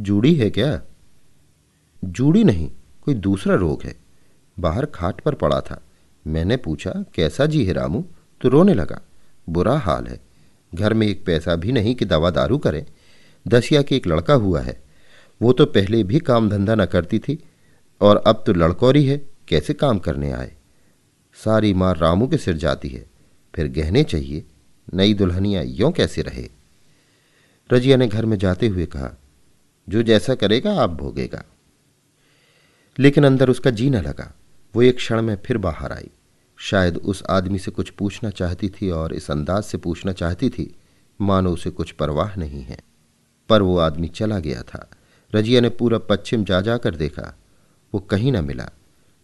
जूड़ी 0.00 0.34
है 0.34 0.50
क्या? 0.50 0.80
जूड़ी 2.04 2.44
नहीं, 2.44 2.70
कोई 3.02 3.14
दूसरा 3.14 3.54
रोग 3.54 3.82
है। 3.82 3.94
बाहर 4.60 4.86
खाट 4.86 5.20
पर 5.20 5.34
पड़ा 5.34 5.60
था। 5.60 5.83
मैंने 6.26 6.56
पूछा, 6.56 7.04
कैसा 7.14 7.46
जी 7.46 7.64
है 7.64 7.72
रामू? 7.72 8.04
तो 8.40 8.48
रोने 8.48 8.74
लगा, 8.74 9.00
बुरा 9.48 9.78
हाल 9.78 10.06
है। 10.06 10.20
घर 10.74 10.94
में 10.94 11.06
एक 11.06 11.24
पैसा 11.24 11.56
भी 11.56 11.72
नहीं 11.72 11.94
कि 11.94 12.04
दवा 12.04 12.30
दारू 12.30 12.58
करें। 12.58 12.86
दसिया 13.48 13.82
के 13.82 13.96
एक 13.96 14.06
लड़का 14.06 14.34
हुआ 14.34 14.60
है। 14.60 14.82
वो 15.42 15.52
तो 15.52 15.66
पहले 15.66 16.02
भी 16.02 16.18
काम 16.18 16.50
धंधा 16.50 16.74
न 16.74 16.86
करती 16.86 17.18
थी, 17.18 17.44
और 18.00 18.16
अब 18.16 18.44
तो 18.46 18.52
लड़कौरी 18.52 19.06
है, 19.06 19.22
कैसे 19.48 19.74
काम 19.74 19.98
करने 19.98 20.32
आए? 20.32 20.52
सारी 21.34 21.74
मार 21.74 21.96
रामू 21.96 22.28
के 22.28 22.36
सिर 22.36 22.56
जाती 22.56 22.88
है। 22.88 23.06
फिर 23.54 23.68
गहने 23.68 24.04
चाहिए, 24.04 24.44
नई 24.94 25.14
दुल्हनिया 25.14 25.62
यों 25.62 25.90
कैसे 25.92 26.22
रहे? 26.22 26.48
रजिया 27.72 27.96
ने 27.96 28.08
घर 28.08 28.26
में 28.26 28.38
जाते 28.38 28.68
हुए 28.68 28.86
कहा, 28.86 29.18
जो 29.88 30.02
जैसा 30.02 30.34
करेगा, 30.34 30.74
आप 30.74 30.90
भोगेगा। 30.90 31.44
लेकिन 32.98 33.24
अंदर 33.24 33.50
उसका 33.50 33.70
जी 33.70 33.90
न 33.90 33.96
लगा। 33.96 34.34
वो 34.76 34.82
एक 34.82 34.96
क्षण 34.96 35.22
में 35.22 35.38
फिर 35.46 35.58
बाहर 35.58 35.92
आई। 35.92 36.10
शायद 36.56 36.96
उस 36.96 37.22
आदमी 37.30 37.58
से 37.58 37.70
कुछ 37.70 37.90
पूछना 37.90 38.30
चाहती 38.30 38.68
थी 38.68 38.90
और 38.90 39.14
इस 39.14 39.30
अंदाज 39.30 39.62
से 39.62 39.78
पूछना 39.78 40.12
चाहती 40.12 40.50
थी, 40.50 40.76
मानो 41.20 41.50
उसे 41.50 41.70
कुछ 41.70 41.92
परवाह 41.92 42.34
नहीं 42.34 42.62
है। 42.62 42.78
पर 43.48 43.62
वो 43.62 43.78
आदमी 43.78 44.08
चला 44.08 44.38
गया 44.38 44.62
था। 44.62 44.90
रजिया 45.34 45.60
ने 45.60 45.68
पूरा 45.68 45.98
पश्चिम 45.98 46.44
जा 46.44 46.60
जाकर 46.60 46.94
देखा। 46.94 47.38
वो 47.94 48.00
कहीं 48.00 48.32
ना 48.32 48.42
मिला। 48.42 48.70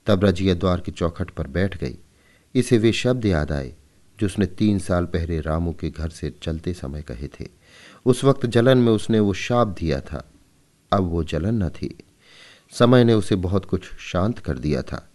तब 0.07 0.25
रजिया 0.25 0.54
द्वार 0.54 0.80
की 0.80 0.92
चौखट 0.92 1.30
पर 1.30 1.47
बैठ 1.47 1.78
गई। 1.78 1.99
इसे 2.54 2.78
वे 2.78 2.92
शब्द 2.92 3.26
याद 3.26 3.52
आए, 3.52 3.75
जो 4.21 4.26
उसने 4.26 4.47
तीन 4.47 4.78
साल 4.78 5.04
पहले 5.04 5.40
रामू 5.40 5.73
के 5.73 5.90
घर 5.90 6.09
से 6.09 6.35
चलते 6.42 6.75
समय 6.75 7.02
कहे 7.02 7.28
थे। 7.28 7.49
उस 8.07 8.25
वक्त 8.25 8.47
जलन 8.47 8.78
में 8.78 8.92
उसने 8.92 9.21
वो 9.21 9.33
शाप 9.33 9.69
दिया 9.69 10.00
था। 10.00 10.30
अब 10.92 11.02
वो 11.02 11.25
जलन 11.25 11.62
न 11.62 11.69
थी। 11.69 11.99
समय 12.71 13.04
ने 13.04 13.14
उसे 13.14 13.37
बहुत 13.37 13.64
कुछ 13.64 13.83
शांत 13.99 14.38
कर 14.38 14.59
दिया 14.59 14.83
था। 14.83 15.10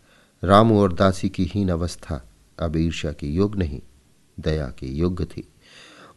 रामू 0.46 0.80
और 0.80 0.94
दासी 0.94 1.30
की 1.30 1.44
हीन 1.46 1.70
अवस्था, 1.70 2.22
अब 2.58 2.76
ईर्ष्या 2.78 3.12
के 3.12 3.28
योग 3.28 3.56
नहीं, 3.56 3.80
दया 4.38 4.66
के 4.80 4.88
योग्य 4.88 5.26
थी। 5.26 5.48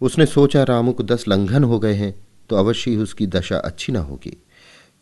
उसने 0.00 0.26
सोचा 0.26 0.62
रामू 0.62 0.92
को 0.92 1.02
दस 1.04 1.24
लंघन 1.28 1.64
हो 1.64 1.78
गए 1.78 1.94
हैं 1.94 2.14
तो 2.50 2.56
अवश्य 2.56 2.90
ही 2.90 2.96
उसकी 2.96 3.26
दशा 3.26 3.58
अच्छी 3.58 3.92
ना 3.92 4.00
होगी। 4.00 4.36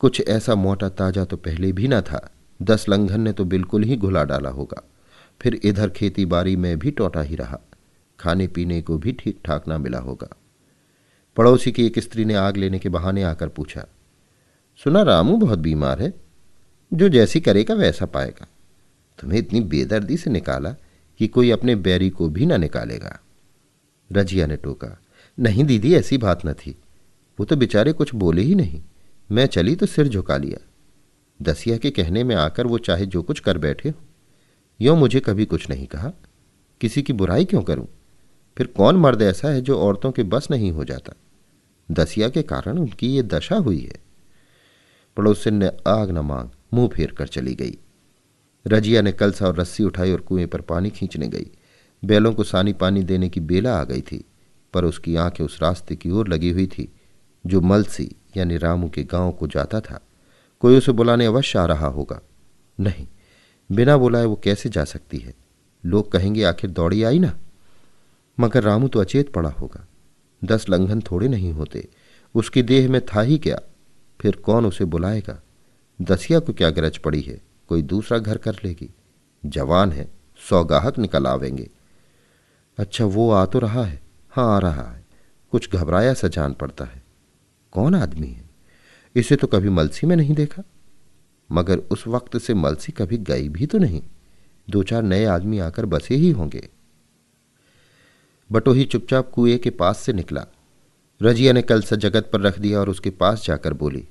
कुछ 0.01 0.21
ऐसा 0.29 0.55
मोटा 0.55 0.89
ताज़ा 0.91 1.25
तो 1.25 1.37
पहले 1.37 1.73
भी 1.73 1.89
ना 1.89 2.01
था, 2.03 2.31
दस 2.61 2.89
लंघन 2.89 3.21
ने 3.21 3.33
तो 3.33 3.45
बिल्कुल 3.45 3.83
ही 3.83 3.97
घुला 3.97 4.25
डाला 4.25 4.51
होगा। 4.51 4.83
फिर 5.41 5.61
इधर 5.65 5.91
खेती 5.91 6.25
बाड़ी 6.27 6.57
में 6.57 6.79
भी 6.79 6.91
टोटा 6.91 7.23
ही 7.23 7.37
रहा, 7.37 7.59
खाने 8.19 8.47
पीने 8.47 8.81
को 8.83 8.99
भी 8.99 9.13
ठीक 9.13 9.41
ठाक 9.45 9.69
ना 9.69 9.79
मिला 9.79 9.99
होगा। 9.99 10.29
पड़ोसी 11.37 11.73
की 11.73 11.87
एक 11.87 11.99
स्त्री 11.99 12.25
ने 12.25 12.35
आग 12.35 12.57
लेने 12.57 12.79
के 12.79 12.89
बहाने 12.89 13.23
आकर 13.23 13.49
पूछा, 13.49 13.85
सुना 14.81 15.03
रामू 15.03 15.37
बहुत 15.37 15.59
बीमार 15.59 16.03
है? 16.03 16.13
जो 16.93 17.09
जैसी 17.09 17.41
करेगा 17.41 17.75
वैसा 17.75 18.07
पाएगा। 18.07 18.47
तुम्हें 19.19 19.39
इतनी 19.39 19.61
बेदर्दी 19.61 20.17
से 20.17 20.31
निकाला 20.31 20.71
कि 21.19 21.27
कोई 21.27 21.51
अपने 21.51 21.77
बैरी 21.77 22.11
को 22.11 22.29
भी 22.29 22.47
ना 22.47 22.57
निकालेगा। 22.57 23.21
रजिया 24.13 24.47
ने 24.47 24.57
टोका, 24.57 25.01
नहीं 25.41 25.65
दीदी, 25.65 25.95
ऐसी 25.95 26.19
बात 26.19 26.47
न 26.47 26.53
थी। 26.53 26.79
वो 27.41 27.47
तो 27.47 27.57
बेचारे 27.57 27.93
कुछ 27.93 28.15
बोले 28.15 28.43
ही 28.43 28.55
नहीं। 28.55 28.83
मैं 29.31 29.47
चली 29.47 29.77
तो 29.77 29.87
सिर 29.87 30.09
झुका 30.09 30.37
लिया। 30.37 30.69
दसिया 31.43 31.77
के 31.77 31.91
कहने 31.91 32.25
में 32.25 32.35
आकर 32.35 32.67
वो 32.67 32.79
चाहे 32.79 33.07
जो 33.07 33.23
कुछ 33.23 33.41
कर 33.41 33.59
बैठे 33.59 33.89
हो। 33.89 34.05
यो 34.81 34.97
मुझे 34.97 35.21
कभी 35.21 35.45
कुछ 35.45 35.71
नहीं 35.71 35.87
कहा। 35.87 36.13
किसी 36.81 37.03
की 37.03 37.13
बुराई 37.13 37.45
क्यों 37.45 37.63
करूँ? 37.63 37.89
फिर 38.59 38.67
कौन 38.67 38.97
मर्द 38.97 39.23
ऐसा 39.23 39.49
है 39.49 39.61
जो 39.61 39.79
औरतों 39.79 40.13
के 40.13 40.23
बस 40.23 40.49
नहीं 40.51 40.73
हो 40.73 40.85
जाता? 40.85 41.13
दसिया 41.91 42.29
के 42.29 42.43
कारण 42.43 42.79
उनकी 42.79 43.09
ये 43.09 43.23
दशा 43.23 43.57
हुई 43.57 43.81
है। 43.81 44.01
पड़ोसिन 45.17 45.55
ने 45.55 45.71
आग 45.89 46.11
न 46.11 46.19
मांग, 46.19 46.51
मुँह 46.75 46.89
फेर 46.89 47.11
कर 47.11 47.27
चली 47.27 47.55
गई। 47.55 47.79
रजिया 48.67 49.03
ने 49.03 49.13
कलसा 49.13 49.47
और 49.47 49.57
रस्सी 49.57 49.85
उठाई 49.85 50.13
और 50.13 50.21
कुएँ 50.21 50.47
पर 50.47 50.61
पानी 50.61 50.91
खींचने 50.91 51.29
गई। 51.29 51.51
बैलों 52.05 52.33
को 52.33 52.45
सानी 52.45 52.73
पानी 52.73 53.03
देने 53.03 53.29
की 53.29 53.41
बेला 53.41 53.79
आ 53.79 53.85
गई 53.85 54.01
थी, 54.01 54.25
पर 54.73 54.85
उसकी 54.85 55.17
आँखें 55.17 55.45
उस 55.45 55.63
रास्ते 55.63 55.97
की 55.97 56.11
ओर 56.11 56.29
लगी 56.29 56.51
हुई 56.51 56.67
थी, 56.67 56.93
जो 57.47 57.61
मलसी 57.61 58.17
यानी 58.37 58.57
रामू 58.57 58.89
के 58.89 59.05
गाँव 59.05 59.33
को 59.33 59.47
जाता 59.47 59.81
था। 59.81 60.01
कोई 60.61 60.79
उसे 60.79 60.93
बुलाने 60.93 61.27
अवश्य 61.27 61.59
आ 61.59 61.65
रहा 61.65 61.87
होगा। 61.87 62.21
नहीं, 62.81 63.07
बिना 63.73 63.97
बुलाए 63.97 64.25
वो 64.25 64.41
कैसे 64.45 64.69
जा 64.69 64.85
सकती 64.85 65.19
है? 65.19 65.35
लोग 65.87 66.13
कहेंगे, 66.13 66.43
आखिर 66.43 66.71
दौड़ी 66.71 67.03
आई 67.03 67.19
ना? 67.19 67.37
मगर 68.41 68.63
रामू 68.63 68.89
तो 68.89 69.01
अचेत 69.01 69.33
पड़ा 69.33 69.51
होगा। 69.51 69.89
दस 70.45 70.69
लंघन 70.69 71.01
थोड़े 71.01 71.29
नहीं 71.29 71.53
होते। 71.53 71.89
उसकी 72.35 72.63
देह 72.63 72.91
में 72.91 73.01
था 73.01 73.21
ही 73.21 73.39
क्या? 73.39 73.61
फिर 74.21 74.37
कौन 74.37 74.67
उसे 74.67 74.85
बुलाएगा? 74.85 75.43
दसिया 76.03 76.39
को 76.39 76.53
क्या 76.53 76.71
गरज 76.71 76.99
पड़ी 76.99 77.21
है? 77.21 77.46
कोई 77.69 77.83
दूसरा 77.83 78.19
घर 78.19 78.39
कर 78.39 78.55
लेगी। 78.65 78.91
जवान 79.47 79.93
है 79.93 80.09
सौ 80.49 80.65
गाहक 80.65 80.99
निकल 80.99 81.27
आवेंगे। 81.27 81.71
अच्छा 82.79 83.05
वो 83.05 83.31
आ 83.31 83.47
तो 83.47 83.59
रहा 83.59 83.85
है। 83.85 84.01
हाँ 84.31 84.57
आ 84.57 84.59
रहा 84.59 84.91
है। 84.91 85.07
कुछ 85.51 85.71
घबराया 85.71 86.15
सा 86.15 86.29
जान 86.29 86.53
पड़ता 86.53 86.85
है। 86.85 87.03
कौन 87.73 87.95
आदमी 87.95 88.27
है? 88.27 88.51
इसे 89.15 89.37
तो 89.37 89.47
कभी 89.47 89.69
मलसी 89.69 90.07
में 90.07 90.17
नहीं 90.17 90.35
देखा। 90.35 90.63
मगर 91.53 91.79
उस 91.79 92.07
वक्त 92.07 92.39
से 92.39 92.55
मलसी 92.55 92.93
कभी 92.93 93.19
गई 93.19 93.49
भी 93.49 93.67
तो 93.67 93.79
नहीं। 93.79 94.03
दो 94.71 94.83
चार 94.83 95.03
नए 95.03 95.25
आदमी 95.25 95.59
आकर 95.59 95.87
बसे 95.87 96.15
ही 96.15 96.31
होंगे। 96.31 96.69
बटोही 98.53 98.85
चुपचाप 98.85 99.31
कुएँ 99.31 99.59
के 99.59 99.71
पास 99.71 99.99
से 99.99 100.13
निकला। 100.13 100.47
रजिया 101.23 101.53
ने 101.53 101.63
कल 101.63 101.83
सा 101.83 101.97
जगत 101.97 102.31
पर 102.33 102.41
रख 102.41 102.59
दिया 102.59 102.81
और 102.81 102.89
उसके 102.89 103.11
पास 103.11 103.45
जाकर 103.47 103.73
बोली, 103.73 104.09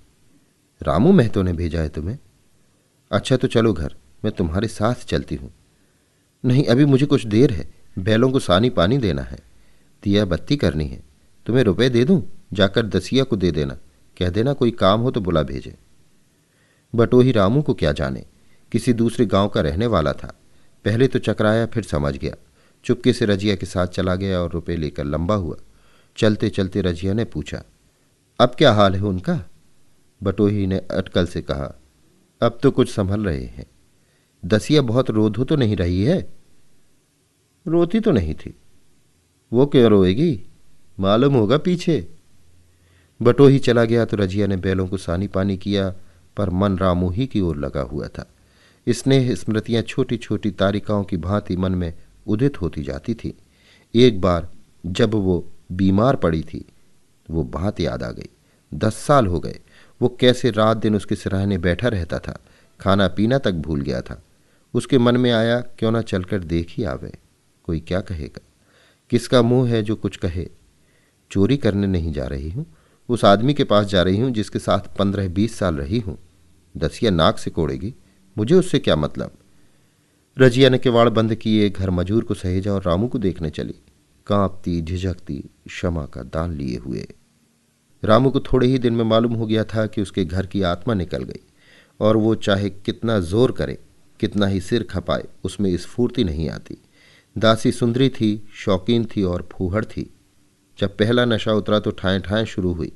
रामू 0.84 1.12
महतो 1.12 1.42
ने 1.42 1.54
भेजा 1.54 1.82
है 1.82 1.90
तुम्हें? 1.90 2.18
अच्छा 3.12 3.38
तो 3.38 3.48
चलो 3.48 3.74
घर, 3.74 3.96
मैं 4.26 4.34
तुम्हारे 4.34 4.68
साथ 4.68 5.06
चलती 5.06 5.36
हूँ। 5.36 5.52
नहीं, 6.44 6.64
अभी 6.66 6.86
मुझे 6.86 7.06
कुछ 7.06 7.26
देर 7.26 7.52
है, 7.52 7.68
बैलों 8.00 8.32
को 8.32 8.40
सानी 8.40 8.70
पानी 8.70 8.98
देना 8.98 9.22
है। 9.22 9.38
दिया 10.04 10.26
बत्ती 10.26 10.58
करनी 10.58 10.88
है, 10.88 11.02
तुम्हें 11.46 11.64
रुपए 11.64 11.90
दे 11.90 12.04
दूँ? 12.06 12.22
जाकर 12.54 12.86
दसिया 12.86 13.24
को 13.24 13.36
दे 13.36 13.52
देना, 13.52 13.78
कह 14.18 14.30
देना 14.30 14.54
कोई 14.54 14.72
काम 14.72 15.02
हो 15.02 15.12
तो 15.12 15.22
बुला 15.22 15.44
भेजे। 15.44 15.76
बटोही 16.94 17.32
रामू 17.32 17.62
को 17.62 17.74
क्या 17.74 17.92
जाने, 17.92 18.26
किसी 18.72 18.94
दूसरे 18.94 19.26
गाँव 19.26 19.48
का 19.48 19.62
रहने 19.62 19.88
वाला 19.88 20.14
था। 20.14 20.34
पहले 20.86 21.08
तो 21.08 21.20
चकराया, 21.20 21.66
फिर 21.66 21.84
समझ 21.84 22.16
गया। 22.18 22.36
चुपके 22.86 23.14
से 23.14 23.26
रजिया 23.26 23.56
के 23.56 23.66
साथ 23.66 23.88
चला 23.88 24.16
गया 24.16 24.40
और 24.40 24.52
रुपए 24.52 24.76
लेकर 24.76 25.06
लंबा 25.06 25.36
हुआ। 25.36 25.58
चलते 26.18 26.50
चलते 26.50 26.82
रजिया 26.82 27.14
ने 27.14 27.26
पूछा, 27.26 27.64
अब 28.40 28.56
क्या 28.58 28.74
हाल 28.74 28.96
है 28.96 29.02
उनका? 29.02 29.40
बटोही 30.22 30.68
ने 30.68 30.78
अटकल 30.92 31.26
से 31.26 31.42
कहा 31.42 31.74
अब 32.46 32.60
तो 32.64 32.72
कुछ 32.72 32.92
संभल 32.92 33.26
रहे 33.26 33.44
हैं। 33.44 33.66
दसिया 34.46 34.82
बहुत 34.82 35.10
रोधो 35.10 35.44
तो 35.44 35.56
नहीं 35.56 35.76
रही 35.76 36.04
है? 36.04 36.34
रोती 37.68 38.00
तो 38.00 38.12
नहीं 38.12 38.34
थी। 38.34 38.54
वो 39.54 39.66
क्यों 39.66 39.86
रोएगी? 39.86 40.44
मालूम 41.00 41.34
होगा 41.34 41.58
पीछे। 41.58 42.08
बटोही 43.22 43.60
चला 43.60 43.86
गया 43.86 44.06
तो 44.06 44.18
रजिया 44.18 44.48
ने 44.48 44.58
बैलों 44.58 44.88
को 44.88 44.98
सानी 44.98 45.28
पानी 45.28 45.58
किया, 45.58 45.96
पर 46.38 46.50
मन 46.50 46.78
रामू 46.78 47.10
ही 47.10 47.28
की 47.28 47.42
ओर 47.42 47.58
लगा 47.58 47.82
हुआ 47.82 48.08
था। 48.08 48.32
स्नेह 48.90 49.36
स्मृतियाँ 49.36 49.82
छोटी 49.82 50.18
छोटी 50.18 50.52
तारिकाओं 50.52 51.04
की 51.04 51.18
भांति 51.18 51.58
मन 51.58 51.72
में 51.72 51.94
उदित 52.28 52.62
होती 52.62 52.84
जाती 52.84 53.14
थी। 53.14 53.38
एक 53.96 54.22
बार 54.22 54.52
जब 54.86 55.14
वो 55.14 55.52
बीमार 55.72 56.16
पड़ी 56.16 56.42
थी, 56.42 56.66
वो 57.32 57.44
बात 57.44 57.80
याद 57.80 58.04
आ 58.04 58.12
गई। 58.12 58.30
दस 58.74 58.96
साल 58.96 59.28
हो 59.28 59.40
गए। 59.40 59.60
वो 60.02 60.18
कैसे 60.20 60.50
रात 60.52 60.78
दिन 60.78 60.96
उसके 60.96 61.16
सिराहने 61.16 61.58
बैठा 61.58 61.88
रहता 61.88 62.20
था, 62.20 62.40
खाना 62.80 63.08
पीना 63.08 63.38
तक 63.38 63.52
भूल 63.52 63.82
गया 63.82 64.02
था। 64.02 64.22
उसके 64.74 64.98
मन 64.98 65.18
में 65.18 65.32
आया, 65.32 65.60
क्यों 65.60 65.92
ना 65.92 66.02
चलकर 66.02 66.40
देख 66.40 66.72
ही 66.72 66.84
आवे, 66.84 67.12
कोई 67.64 67.80
क्या 67.80 68.02
कहेगा? 68.02 68.42
किसका 69.12 69.42
मुँह 69.42 69.70
है 69.70 69.82
जो 69.84 69.96
कुछ 69.96 70.18
कहे? 70.18 70.48
चोरी 71.32 71.58
करने 71.58 71.88
नहीं 71.88 72.12
जा 72.14 72.26
रही 72.26 72.50
हूँ, 72.50 72.66
उस 73.10 73.26
आदमी 73.26 73.54
के 73.54 73.64
पास 73.64 73.86
जा 73.86 74.02
रही 74.02 74.20
हूँ 74.20 74.32
जिसके 74.32 74.60
साथ 74.60 74.96
पंद्रह 74.98 75.28
बीस 75.30 75.58
साल 75.58 75.76
रही 75.76 76.00
हूँ। 76.00 76.18
दसिया 76.76 77.12
नाक 77.12 77.38
से 77.38 77.52
कोड़ेगी, 77.52 77.94
मुझे 78.38 78.56
उससे 78.56 78.80
क्या 78.80 78.96
मतलब? 78.96 79.32
रजिया 80.38 80.70
ने 80.70 80.78
किवाड़ 80.78 81.10
बंद 81.10 81.36
किए 81.36 81.70
घर 81.70 81.90
मजूर 81.90 82.24
को 82.24 82.34
सहेजा 82.34 82.72
और 82.74 82.84
रामू 82.84 83.08
को 83.08 83.18
देखने 83.18 83.50
चली। 83.50 83.76
कांपती, 84.28 84.82
झिझकती, 84.82 85.38
क्षमा 85.68 86.06
का 86.06 86.24
दान 86.24 86.54
लिए 86.54 86.78
हुए। 86.78 87.08
रामू 88.06 88.30
को 88.30 88.40
थोड़े 88.40 88.68
ही 88.68 88.80
दिन 88.80 88.94
में 88.94 89.04
मालूम 89.04 89.34
हो 89.34 89.46
गया 89.46 89.64
था 89.64 89.86
कि 89.88 90.02
उसके 90.02 90.26
घर 90.26 90.46
की 90.46 90.62
आत्मा 90.62 90.94
निकल 90.94 91.24
गई, 91.24 91.40
और 92.00 92.18
वो 92.18 92.36
चाहे 92.36 92.70
कितना 92.70 93.20
ज़ोर 93.20 93.52
करे, 93.52 93.78
कितना 94.20 94.48
ही 94.48 94.62
सिर 94.62 94.84
खपाए, 94.84 95.26
उसमें 95.44 95.78
स्फूर्ति 95.78 96.24
नहीं 96.24 96.50
आती। 96.50 96.78
दासी 97.38 97.72
सुंदरी 97.72 98.10
थी, 98.10 98.48
शौकीन 98.54 99.06
थी 99.06 99.24
और 99.24 99.50
फूहड़ 99.52 99.86
थी। 99.86 100.14
जब 100.80 100.98
पहला 100.98 101.26
नशा 101.26 101.54
उतरा 101.54 101.80
तो 101.80 101.92
ठाएँ 101.92 102.20
ठाएँ 102.20 102.46
शुरू 102.46 102.74
हुई। 102.74 102.92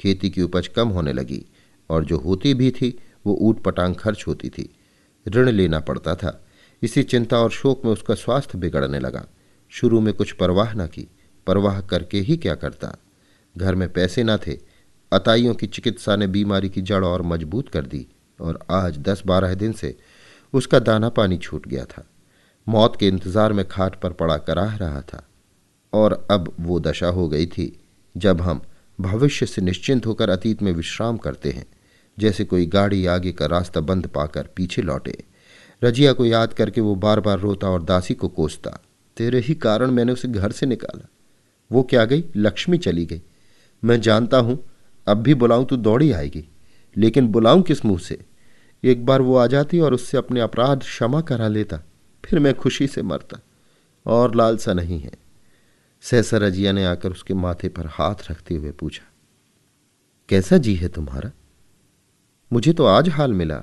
खेती 0.00 0.30
की 0.30 0.42
उपज 0.42 0.68
कम 0.68 0.88
होने 0.88 1.12
लगी, 1.12 1.44
और 1.90 2.04
जो 2.04 2.18
होती 2.18 2.54
भी 2.54 2.70
थी, 2.70 2.98
वो 3.26 3.38
ऊट 3.40 3.62
पटांग 3.62 3.94
खर्च 3.94 4.24
होती 4.26 4.48
थी। 4.48 4.74
ऋण 5.28 5.48
लेना 5.48 5.80
पड़ता 5.80 6.14
था। 6.14 6.44
इसी 6.82 7.02
चिंता 7.02 7.38
और 7.38 7.50
शोक 7.50 7.84
में 7.84 7.92
उसका 7.92 8.14
स्वास्थ्य 8.14 8.58
बिगड़ने 8.58 8.98
लगा। 8.98 9.26
शुरू 9.68 10.00
में 10.00 10.14
कुछ 10.14 10.32
परवाह 10.32 10.74
न 10.74 10.86
की। 10.86 11.08
परवाह 11.46 11.80
करके 11.80 12.20
ही 12.20 12.36
क्या 12.36 12.54
करता? 12.54 12.96
घर 13.56 13.74
में 13.74 13.88
पैसे 13.92 14.24
न 14.24 14.36
थे, 14.36 14.58
अताइयों 15.12 15.54
की 15.54 15.66
चिकित्सा 15.66 16.16
ने 16.16 16.26
बीमारी 16.26 16.68
की 16.68 16.82
जड़ 16.82 17.04
और 17.04 17.22
मज़बूत 17.22 17.68
कर 17.68 17.86
दी 17.86 18.06
और 18.38 18.58
आज 18.72 18.98
दस 18.98 19.22
बारह 19.26 19.54
दिन 19.54 19.72
से 19.72 19.94
उसका 20.54 20.78
दाना 20.78 21.08
पानी 21.08 21.36
छूट 21.36 21.68
गया 21.68 21.84
था। 21.84 22.04
मौत 22.66 22.96
के 22.96 23.08
इंतज़ार 23.08 23.52
में 23.52 23.66
खाट 23.68 24.00
पर 24.00 24.12
पड़ा 24.12 24.36
कराह 24.38 24.76
रहा 24.76 25.00
था 25.02 25.22
और 25.92 26.26
अब 26.30 26.52
वो 26.60 26.78
दशा 26.80 27.08
हो 27.08 27.28
गई 27.28 27.46
थी 27.46 27.66
जब 28.14 28.40
हम 28.40 28.62
भविष्य 28.98 29.46
से 29.46 29.62
निश्चिंत 29.62 30.06
होकर 30.06 30.30
अतीत 30.30 30.62
में 30.62 30.72
विश्राम 30.72 31.16
करते 31.16 31.50
हैं, 31.50 31.66
जैसे 32.18 32.44
कोई 32.44 32.66
गाड़ी 32.66 33.04
आगे 33.06 33.32
का 33.32 33.46
रास्ता 33.46 33.80
बंद 33.80 34.06
पाकर 34.06 34.48
पीछे 34.56 34.82
लौटे। 34.82 35.16
रजिया 35.82 36.12
को 36.12 36.24
याद 36.24 36.52
करके 36.52 36.80
वो 36.80 36.94
बार 36.94 37.20
बार 37.20 37.38
रोता 37.38 37.68
और 37.68 37.82
दासी 37.82 38.14
को 38.14 38.28
कोसता, 38.28 38.78
तेरे 39.16 39.40
ही 39.40 39.54
कारण 39.54 39.90
मैंने 39.90 40.12
उसे 40.12 40.28
घर 40.28 40.52
से 40.52 40.66
निकाला। 40.66 41.08
वो 41.70 41.82
क्या 41.82 42.04
गई? 42.04 42.24
लक्ष्मी 42.36 42.78
चली 42.78 43.04
गई। 43.06 43.22
मैं 43.84 44.00
जानता 44.00 44.38
हूँ, 44.38 44.58
अब 45.06 45.16
भी 45.16 45.34
बुलाऊं 45.34 45.64
तो 45.64 45.76
दौड़ी 45.76 46.12
आएगी। 46.12 46.48
लेकिन 46.96 47.28
बुलाऊं 47.28 47.62
किस 47.62 47.84
मुँह 47.84 47.98
से? 47.98 48.24
एक 48.84 49.04
बार 49.06 49.22
वो 49.22 49.36
आ 49.36 49.46
जाती 49.46 49.80
और 49.80 49.94
उससे 49.94 50.18
अपने 50.18 50.40
अपराध 50.40 50.80
क्षमा 50.80 51.20
करा 51.20 51.48
लेता, 51.48 51.80
फिर 52.24 52.38
मैं 52.38 52.54
खुशी 52.54 52.86
से 52.86 53.02
मरता। 53.02 53.40
और 54.06 54.34
लालसा 54.34 54.72
नहीं 54.72 55.00
है। 55.00 55.12
सहसा 56.02 56.36
रजिया 56.36 56.72
ने 56.72 56.84
आकर 56.84 57.10
उसके 57.10 57.34
माथे 57.34 57.68
पर 57.68 57.86
हाथ 57.86 58.30
रखते 58.30 58.54
हुए 58.54 58.70
पूछा, 58.70 59.04
कैसा 60.28 60.56
जी 60.56 60.74
है 60.74 60.88
तुम्हारा? 60.88 61.30
मुझे 62.52 62.72
तो 62.72 62.84
आज 62.84 63.08
हाल 63.08 63.32
मिला। 63.32 63.62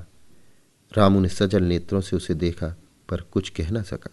रामू 0.92 1.20
ने 1.20 1.30
सजल 1.30 1.64
नेत्रों 1.64 2.02
से 2.02 2.16
उसे 2.16 2.34
देखा, 2.34 2.68
पर 3.10 3.22
कुछ 3.22 3.50
कह 3.50 3.70
ना 3.72 3.82
सका। 3.82 4.10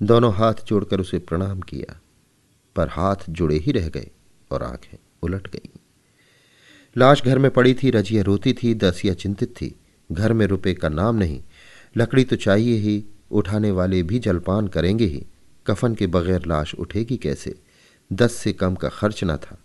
दोनों 0.00 0.32
हाथ 0.34 0.54
जोड़कर 0.66 1.00
उसे 1.00 1.18
प्रणाम 1.18 1.60
किया, 1.60 2.00
पर 2.76 2.88
हाथ 2.88 3.30
जुड़े 3.30 3.56
ही 3.56 3.72
रह 3.72 3.88
गए 3.88 4.10
और 4.50 4.62
आँखें। 4.62 4.98
उलट 5.24 5.48
गई। 5.48 5.68
लाश 6.98 7.22
घर 7.22 7.38
में 7.38 7.50
पड़ी 7.50 7.74
थी, 7.74 7.90
रजिया 7.90 8.22
रोती 8.22 8.52
थी 8.52 8.74
दसिया 8.74 9.14
चिंतित 9.14 9.48
थी। 9.48 9.74
घर 10.12 10.32
में 10.32 10.46
रुपए 10.46 10.74
का 10.74 10.88
नाम 10.88 11.16
नहीं, 11.16 11.42
लकड़ी 11.96 12.24
तो 12.24 12.36
चाहिए 12.36 12.76
ही, 12.76 13.04
उठाने 13.30 13.70
वाले 13.70 14.02
भी 14.02 14.18
जलपान 14.18 14.68
करेंगे 14.68 15.04
ही। 15.04 15.26
कफन 15.66 15.94
के 15.94 16.06
बगैर 16.06 16.46
लाश 16.46 16.74
उठेगी 16.74 17.16
कैसे? 17.16 17.58
दस 18.12 18.32
से 18.32 18.52
कम 18.52 18.74
का 18.74 18.88
खर्च 18.88 19.24
न 19.24 19.36
था। 19.36 19.58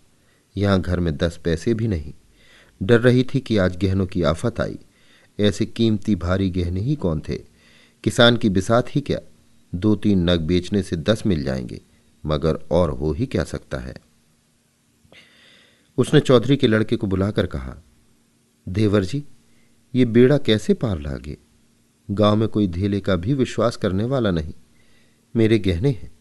यहाँ 0.58 0.82
घर 0.82 1.00
में 1.00 1.18
दस 1.18 1.39
पैसे 1.46 1.74
भी 1.74 1.88
नहीं। 1.88 2.13
डर 2.84 3.00
रही 3.00 3.24
थी 3.24 3.39
कि 3.39 3.58
आज 3.58 3.78
गहनों 3.86 4.06
की 4.06 4.24
आफत 4.24 4.62
आई। 4.62 4.78
ऐसे 5.39 5.66
कीमती 5.66 6.16
भारी 6.16 6.50
गहने 6.50 6.82
ही 6.82 6.96
कौन 6.96 7.22
थे? 7.30 7.36
किसान 8.04 8.38
की 8.38 8.50
बिसात 8.50 8.96
ही 8.96 9.01
क्या? 9.01 9.20
दो 9.75 9.96
तीन 9.96 10.30
नग 10.30 10.39
बेचने 10.39 10.84
से 10.84 10.96
दस 10.96 11.24
मिल 11.25 11.44
जाएँगे, 11.44 11.82
मगर 12.25 12.54
और 12.72 12.89
हो 12.89 13.12
ही 13.12 13.25
क्या 13.25 13.44
सकता 13.44 13.78
है? 13.78 13.96
उसने 16.00 16.20
चौधरी 16.20 16.58
के 16.58 16.68
लड़के 16.68 16.96
को 16.96 17.08
बुलाकर 17.08 17.48
कहा, 17.48 17.77
देवर 18.70 19.03
जी, 19.03 19.24
ये 19.96 20.06
बेड़ा 20.06 20.38
कैसे 20.38 20.74
पार 20.74 21.00
लागे? 21.00 21.38
गाँव 22.12 22.36
में 22.36 22.48
कोई 22.48 22.68
धेले 22.68 23.00
का 23.00 23.15
भी 23.15 23.34
विश्वास 23.34 23.75
करने 23.77 24.03
वाला 24.03 24.32
नहीं। 24.32 24.53
मेरे 25.36 25.60
गहने 25.60 25.89
हैं। 25.89 26.12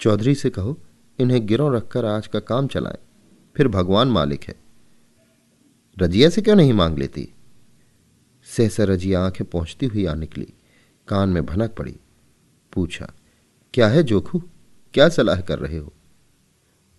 चौधरी 0.00 0.34
से 0.34 0.50
कहो, 0.50 0.78
इन्हें 1.18 1.46
गिरों 1.46 1.74
रखकर 1.76 2.04
आज 2.04 2.26
का 2.26 2.40
काम 2.40 2.66
चलाए, 2.66 2.98
फिर 3.56 3.68
भगवान 3.68 4.08
मालिक 4.08 4.44
है। 4.44 4.54
रजिया 5.98 6.30
से 6.30 6.42
क्यों 6.42 6.56
नहीं 6.56 6.72
मांग 6.72 6.98
लेती? 6.98 7.28
सहसा 8.44 8.84
रजिया 8.84 9.20
आँखें 9.20 9.50
पहुँचती 9.50 9.86
हुई 9.86 10.06
आ 10.06 10.14
निकली, 10.14 10.48
कान 11.08 11.28
में 11.28 11.46
भनक 11.46 11.70
पड़ी। 11.70 11.96
पूछा, 12.72 13.12
क्या 13.74 13.88
है 13.88 14.02
जोखू? 14.02 14.42
क्या 14.94 15.08
सलाह 15.08 15.40
कर 15.40 15.58
रहे 15.58 15.78
हो? 15.78 15.92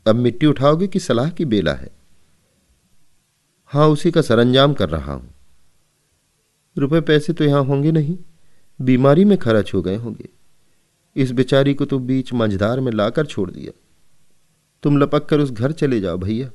अब 0.08 0.16
मिट्टी 0.16 0.46
उठाओगे 0.46 0.88
कि 0.88 1.00
सलाह 1.00 1.30
की 1.30 1.46
बेला 1.46 1.74
है? 1.74 2.01
हाँ, 3.72 3.88
उसी 3.88 4.12
का 4.12 4.22
सरंजाम 4.22 4.74
कर 4.74 4.90
रहा 4.90 5.14
हूँ। 5.14 5.34
रुपए 6.78 7.02
पैसे 7.02 7.34
तो 7.34 7.44
यहाँ 7.44 7.64
होंगे 7.64 7.92
नहीं। 7.92 8.18
बीमारी 8.82 9.26
में 9.26 9.38
खर्च 9.38 9.74
हो 9.74 9.82
गए 9.82 9.96
होंगे। 9.96 10.30
इस 11.16 11.32
बेचारी 11.32 11.74
को 11.74 11.86
तो 11.86 12.00
बीच 12.00 12.34
मंझदार 12.34 12.80
में 12.80 12.92
लाकर 12.92 13.26
छोड़ 13.26 13.52
दिया। 13.52 13.72
तुम 14.84 14.98
लपक 14.98 15.26
कर 15.26 15.40
उस 15.40 15.52
घर 15.52 15.72
चले 15.72 16.00
जाओ 16.00 16.18
भैया। 16.18 16.50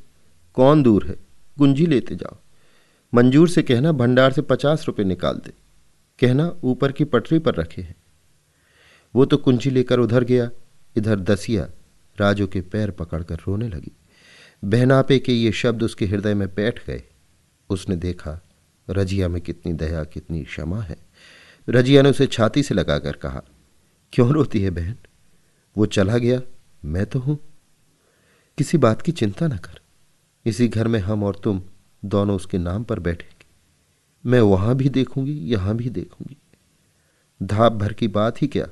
कौन 0.54 0.82
दूर 0.82 1.06
है? 1.06 1.16
गुंजी 1.58 1.86
लेते 1.86 2.14
जाओ। 2.14 2.36
मंजूर 3.14 3.48
से 3.48 3.62
कहना, 3.62 3.92
भंडार 3.92 4.32
से 4.32 4.42
पचास 4.42 4.84
रुपए 4.86 5.04
निकाल 5.04 5.34
दे। 5.34 5.52
कहना, 6.18 6.54
ऊपर 6.64 6.92
की 6.92 7.04
पटरी 7.04 7.38
पर 7.38 7.54
रखे 7.54 7.82
हैं। 7.82 7.96
वो 9.14 9.24
तो 9.24 9.36
कुंजी 9.36 9.70
लेकर 9.70 9.98
उधर 9.98 10.24
गया। 10.24 10.50
इधर 10.96 11.20
दसिया 11.20 11.68
राजू 12.20 12.46
के 12.46 12.60
पैर 12.60 12.90
पकड़कर 12.90 13.34
रोने 13.34 13.68
लगी। 13.68 13.92
बहनापे 14.64 15.18
के 15.18 15.32
ये 15.32 15.52
शब्द 15.52 15.82
उसके 15.82 16.06
हृदय 16.06 16.34
में 16.34 16.54
बैठ 16.54 16.86
गए। 16.86 17.02
उसने 17.70 17.96
देखा, 17.96 18.40
रजिया 18.90 19.28
में 19.28 19.42
कितनी 19.42 19.72
दया, 19.72 20.04
कितनी 20.04 20.44
क्षमा 20.44 20.80
है। 20.82 20.96
रजिया 21.68 22.02
ने 22.02 22.10
उसे 22.10 22.26
छाती 22.26 22.62
से 22.62 22.74
लगाकर 22.74 23.12
कहा, 23.12 23.42
क्यों 24.12 24.32
रोती 24.32 24.62
है 24.62 24.70
बहन? 24.70 24.96
वो 25.76 25.86
चला 25.86 26.18
गया, 26.18 26.40
मैं 26.84 27.06
तो 27.06 27.18
हूँ। 27.18 27.38
किसी 28.58 28.78
बात 28.78 29.02
की 29.02 29.12
चिंता 29.12 29.46
न 29.46 29.56
कर। 29.56 29.80
इसी 30.46 30.68
घर 30.68 30.88
में 30.88 31.00
हम 31.00 31.24
और 31.24 31.40
तुम 31.44 31.62
दोनों 32.04 32.36
उसके 32.36 32.58
नाम 32.58 32.84
पर 32.84 32.98
बैठेंगे। 32.98 33.46
मैं 34.26 34.40
वहाँ 34.40 34.74
भी 34.74 34.88
देखूँगी, 34.88 35.32
यहाँ 35.32 35.76
भी 35.76 35.90
देखूँगी। 35.90 36.36
धाप 37.42 37.72
भर 37.72 37.92
की 37.92 38.08
बात 38.08 38.42
ही 38.42 38.46
क्या? 38.46 38.68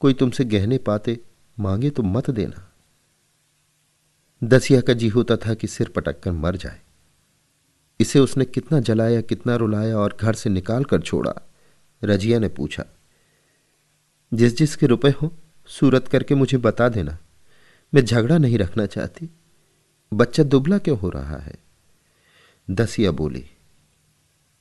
कोई 0.00 0.14
तुमसे 0.14 0.44
गहने 0.44 0.78
पाते, 0.78 1.20
मांगे 1.58 1.90
तो 1.90 2.02
मत 2.02 2.30
देना। 2.30 2.67
दसिया 4.44 4.80
का 4.80 4.92
जी 4.92 5.08
होता 5.08 5.36
था 5.36 5.54
कि 5.54 5.66
सिर 5.66 5.88
पटक 5.88 6.20
कर 6.20 6.32
मर 6.32 6.56
जाए। 6.56 6.80
इसे 8.00 8.18
उसने 8.18 8.44
कितना 8.44 8.80
जलाया, 8.80 9.20
कितना 9.20 9.56
रुलाया 9.56 9.96
और 9.98 10.16
घर 10.20 10.34
से 10.34 10.50
निकाल 10.50 10.84
कर 10.84 11.00
छोड़ा, 11.00 11.34
रजिया 12.04 12.38
ने 12.38 12.48
पूछा, 12.48 12.84
जिस 14.34 14.56
जिस 14.56 14.76
के 14.76 14.86
रुपए 14.86 15.10
हो, 15.10 15.32
सूरत 15.66 16.08
करके 16.08 16.34
मुझे 16.34 16.58
बता 16.58 16.88
देना। 16.88 17.18
मैं 17.94 18.04
झगड़ा 18.04 18.38
नहीं 18.38 18.58
रखना 18.58 18.86
चाहती। 18.86 19.30
बच्चा 20.14 20.42
दुबला 20.42 20.78
क्यों 20.78 20.98
हो 20.98 21.10
रहा 21.10 21.36
है? 21.36 21.54
दसिया 22.70 23.10
बोली, 23.10 23.44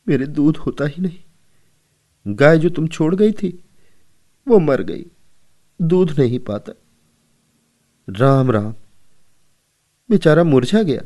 मेरे 0.07 0.27
दूध 0.27 0.57
होता 0.57 0.85
ही 0.85 1.01
नहीं। 1.01 1.23
गाय 2.35 2.59
जो 2.59 2.69
तुम 2.69 2.87
छोड़ 2.87 3.15
गई 3.15 3.31
थी, 3.31 3.63
वो 4.47 4.59
मर 4.59 4.81
गई। 4.81 5.05
दूध 5.81 6.19
नहीं 6.19 6.39
पाता। 6.39 6.73
राम 8.09 8.51
राम। 8.51 8.73
बेचारा 10.11 10.43
मुरझा 10.43 10.83
गया। 10.83 11.01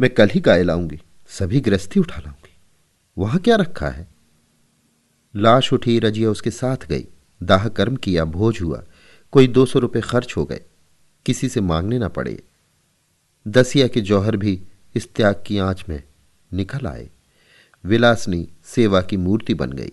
मैं 0.00 0.10
कल 0.10 0.28
ही 0.28 0.40
गाय 0.40 0.62
लाऊँगी 0.62 1.00
सभी 1.28 1.60
गृहस्थी 1.60 2.00
उठा 2.00 2.18
लाऊँगी। 2.18 2.56
वहाँ 3.18 3.40
क्या 3.40 3.56
रखा 3.56 3.88
है? 3.88 4.08
लाश 5.36 5.72
उठी 5.72 5.98
रजिया 5.98 6.30
उसके 6.30 6.50
साथ 6.50 6.76
गई। 6.76 7.06
दाह 7.42 7.68
कर्म 7.68 7.96
किया, 7.96 8.24
भोज 8.24 8.58
हुआ। 8.62 8.84
कोई 9.32 9.46
दो 9.46 9.66
सौ 9.66 9.78
रुपये 9.78 10.02
खर्च 10.02 10.34
हो 10.36 10.44
गए। 10.44 10.60
किसी 11.26 11.48
से 11.48 11.60
मांगने 11.60 11.98
ना 11.98 12.08
पड़े। 12.08 12.42
दसिया 13.48 13.88
के 13.88 14.00
जौहर 14.00 14.36
भी 14.36 14.62
इस 14.94 15.14
त्याग 15.14 15.44
की 15.46 15.58
आँच 15.58 15.84
में 15.88 16.02
निकल 16.52 16.86
आए। 16.86 17.10
विलासनी 17.84 18.48
सेवा 18.64 19.02
की 19.02 19.16
मूर्ति 19.16 19.54
बन 19.54 19.72
गई। 19.72 19.92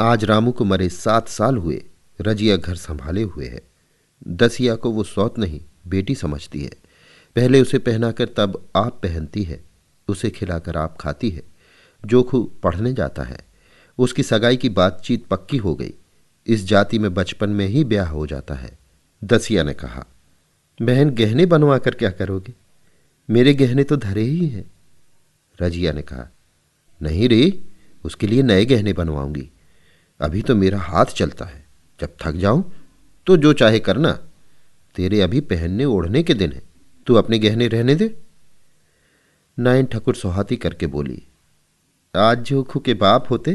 आज 0.00 0.24
रामू 0.24 0.52
को 0.52 0.64
मरे 0.64 0.88
सात 0.88 1.28
साल 1.28 1.56
हुए। 1.56 1.84
रजिया 2.20 2.56
घर 2.56 2.74
संभाले 2.74 3.22
हुए 3.22 3.46
है। 3.46 3.62
दसिया 4.28 4.74
को 4.74 4.90
वो 4.90 5.04
सौत 5.04 5.38
नहीं, 5.38 5.60
बेटी 5.86 6.14
समझती 6.14 6.60
है। 6.60 6.85
पहले 7.36 7.60
उसे 7.60 7.78
पहनाकर 7.78 8.28
तब 8.36 8.68
आप 8.76 9.00
पहनती 9.02 9.42
है, 9.42 9.64
उसे 10.08 10.30
खिलाकर 10.30 10.76
आप 10.76 10.96
खाती 11.00 11.30
है। 11.30 11.42
जोखू 12.04 12.42
पढ़ने 12.62 12.92
जाता 12.92 13.22
है। 13.22 13.38
उसकी 13.98 14.22
सगाई 14.22 14.56
की 14.56 14.68
बातचीत 14.68 15.26
पक्की 15.26 15.56
हो 15.56 15.74
गई। 15.74 15.92
इस 16.46 16.64
जाति 16.64 16.98
में 16.98 17.14
बचपन 17.14 17.50
में 17.50 17.66
ही 17.66 17.84
ब्याह 17.84 18.08
हो 18.08 18.26
जाता 18.26 18.54
है, 18.54 18.78
दसिया 19.24 19.62
ने 19.62 19.74
कहा। 19.74 20.06
बहन 20.82 21.10
गहने 21.10 21.46
बनवा 21.46 21.78
कर 21.78 21.94
क्या 21.94 22.10
करोगे? 22.10 22.54
मेरे 23.30 23.54
गहने 23.54 23.84
तो 23.84 23.96
धरे 23.96 24.22
ही 24.22 24.46
हैं। 24.48 24.70
रजिया 25.62 25.92
ने 25.92 26.02
कहा, 26.02 26.28
नहीं 27.02 27.28
रे, 27.28 27.60
उसके 28.04 28.26
लिए 28.26 28.42
नए 28.42 28.64
गहने 28.64 28.92
बनवाऊँगी। 28.92 29.50
अभी 30.20 30.42
तो 30.42 30.54
मेरा 30.54 30.78
हाथ 30.78 31.06
चलता 31.06 31.44
है। 31.44 31.64
जब 32.00 32.16
थक 32.20 32.32
जाऊँ 32.32 32.72
तो 33.26 33.36
जो 33.36 33.52
चाहे 33.52 33.80
करना। 33.80 34.12
तेरे 34.94 35.20
अभी 35.20 35.40
पहनने 35.40 35.84
ओढ़ने 35.84 36.22
के 36.22 36.34
दिन 36.34 36.52
है। 36.52 36.62
तू 37.06 37.14
अपने 37.14 37.38
गहने 37.38 37.68
रहने 37.68 37.94
दे। 37.94 38.14
नायन 39.58 39.86
ठाकुर 39.86 40.14
सुहाती 40.14 40.56
करके 40.56 40.86
बोली, 40.86 41.22
आज 42.14 42.42
जोखू 42.42 42.80
के 42.80 42.94
बाप 42.94 43.30
होते 43.30 43.54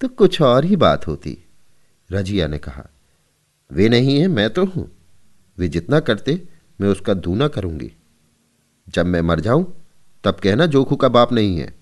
तो 0.00 0.08
कुछ 0.08 0.40
और 0.42 0.64
ही 0.64 0.76
बात 0.76 1.06
होती। 1.06 1.36
रजिया 2.10 2.46
ने 2.46 2.58
कहा, 2.58 2.88
वे 3.70 3.88
नहीं 3.88 4.18
है, 4.20 4.26
मैं 4.28 4.48
तो 4.50 4.64
हूँ। 4.66 4.90
वे 5.58 5.68
जितना 5.68 6.00
करते, 6.00 6.40
मैं 6.78 6.88
उसका 6.88 7.14
दूना 7.14 7.48
करूँगी। 7.48 7.92
जब 8.88 9.06
मैं 9.06 9.20
मर 9.20 9.40
जाऊँ, 9.40 9.64
तब 10.24 10.40
कहना 10.42 10.66
जोखू 10.66 10.96
का 10.96 11.08
बाप 11.08 11.32
नहीं 11.32 11.58
है। 11.58 11.72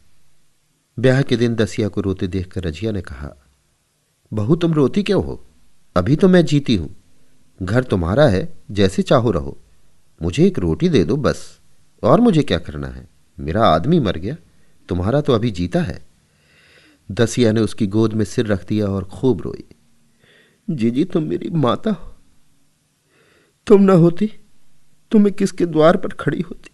ब्याह 0.99 1.23
के 1.23 1.37
दिन 1.37 1.55
दसिया 1.55 1.89
को 1.89 2.01
रोते 2.01 2.27
देखकर 2.27 2.65
रजिया 2.65 2.93
ने 2.93 3.03
कहा, 3.03 3.35
बहू 4.33 4.57
तुम 4.57 4.75
रोती 4.75 5.03
क्यों 5.03 5.25
हो? 5.25 5.41
अभी 5.97 6.17
तो 6.17 6.29
मैं 6.29 6.45
जीती 6.45 6.77
हूँ। 6.77 6.95
घर 7.61 7.85
तुम्हारा 7.85 8.27
है, 8.29 8.49
जैसे 8.71 9.03
चाहो 9.03 9.31
रहो। 9.31 9.57
मुझे 10.23 10.47
एक 10.47 10.59
रोटी 10.59 10.89
दे 10.89 11.05
दो 11.05 11.17
बस। 11.17 11.61
और 12.03 12.21
मुझे 12.21 12.43
क्या 12.43 12.59
करना 12.59 12.89
है? 12.89 13.09
मेरा 13.41 13.65
आदमी 13.65 14.01
मर 14.01 14.17
गया। 14.17 14.37
तुम्हारा 14.89 15.21
तो 15.21 15.33
अभी 15.33 15.51
जीता 15.51 15.83
है। 15.83 16.03
दसिया 17.11 17.53
ने 17.53 17.61
उसकी 17.61 17.87
गोद 17.87 18.13
में 18.13 18.25
सिर 18.25 18.47
रख 18.47 18.67
दिया 18.67 18.87
और 18.87 19.05
खूब 19.05 19.41
रोई। 19.41 19.65
जीजी, 20.71 21.05
तुम 21.05 21.23
मेरी 21.23 21.51
माता 21.51 21.91
हो। 21.91 22.15
तुम 23.67 23.83
ना 23.83 23.93
होती 23.93 24.33
तो 25.11 25.19
मैं 25.19 25.33
किसके 25.33 25.67
द्वार 25.67 25.97
पर 25.97 26.09
खड़ी 26.09 26.41
होती? 26.41 26.71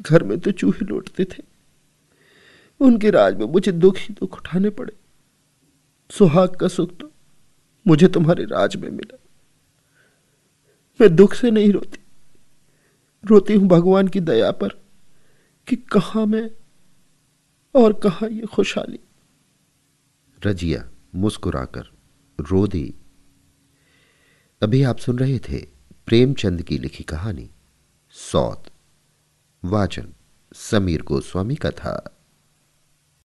घर 0.00 0.22
में 0.22 0.40
तो 0.40 0.50
चूहे 0.50 0.84
लौटते 0.84 1.24
थे। 1.24 1.42
उनके 2.80 3.10
राज 3.10 3.36
में 3.36 3.46
मुझे 3.46 3.72
दुख 3.72 3.96
ही 3.98 4.14
दुख 4.14 4.38
उठाने 4.38 4.70
पड़े। 4.70 4.92
सुहाग 6.10 6.56
का 6.56 6.68
सुख 6.68 6.96
तो 6.96 7.10
मुझे 7.86 8.08
तुम्हारे 8.08 8.44
राज 8.44 8.76
में 8.76 8.90
मिला। 8.90 9.18
मैं 11.00 11.16
दुख 11.16 11.34
से 11.34 11.50
नहीं 11.50 11.72
रोती। 11.72 12.03
रोती 13.26 13.54
हूँ 13.54 13.68
भगवान 13.68 14.08
की 14.08 14.20
दया 14.20 14.50
पर 14.50 14.68
कि 15.66 15.76
कहा 15.76 16.26
मैं 16.26 16.50
और 17.74 17.92
कहा 17.92 18.26
ये 18.26 18.46
खुशहाली। 18.46 18.98
रजिया, 20.46 20.90
मुस्कुराकर 21.14 21.88
रो 22.40 22.66
दी। 22.66 22.94
अभी 24.62 24.82
आप 24.82 24.98
सुन 24.98 25.18
रहे 25.18 25.38
थे 25.38 25.66
प्रेमचंद 26.06 26.62
की 26.62 26.78
लिखी 26.78 27.04
कहानी, 27.04 27.50
सौत। 28.10 28.64
वाचन 29.64 30.12
समीर 30.54 31.02
गोस्वामी 31.02 31.54
का 31.54 31.70
था। 31.70 32.13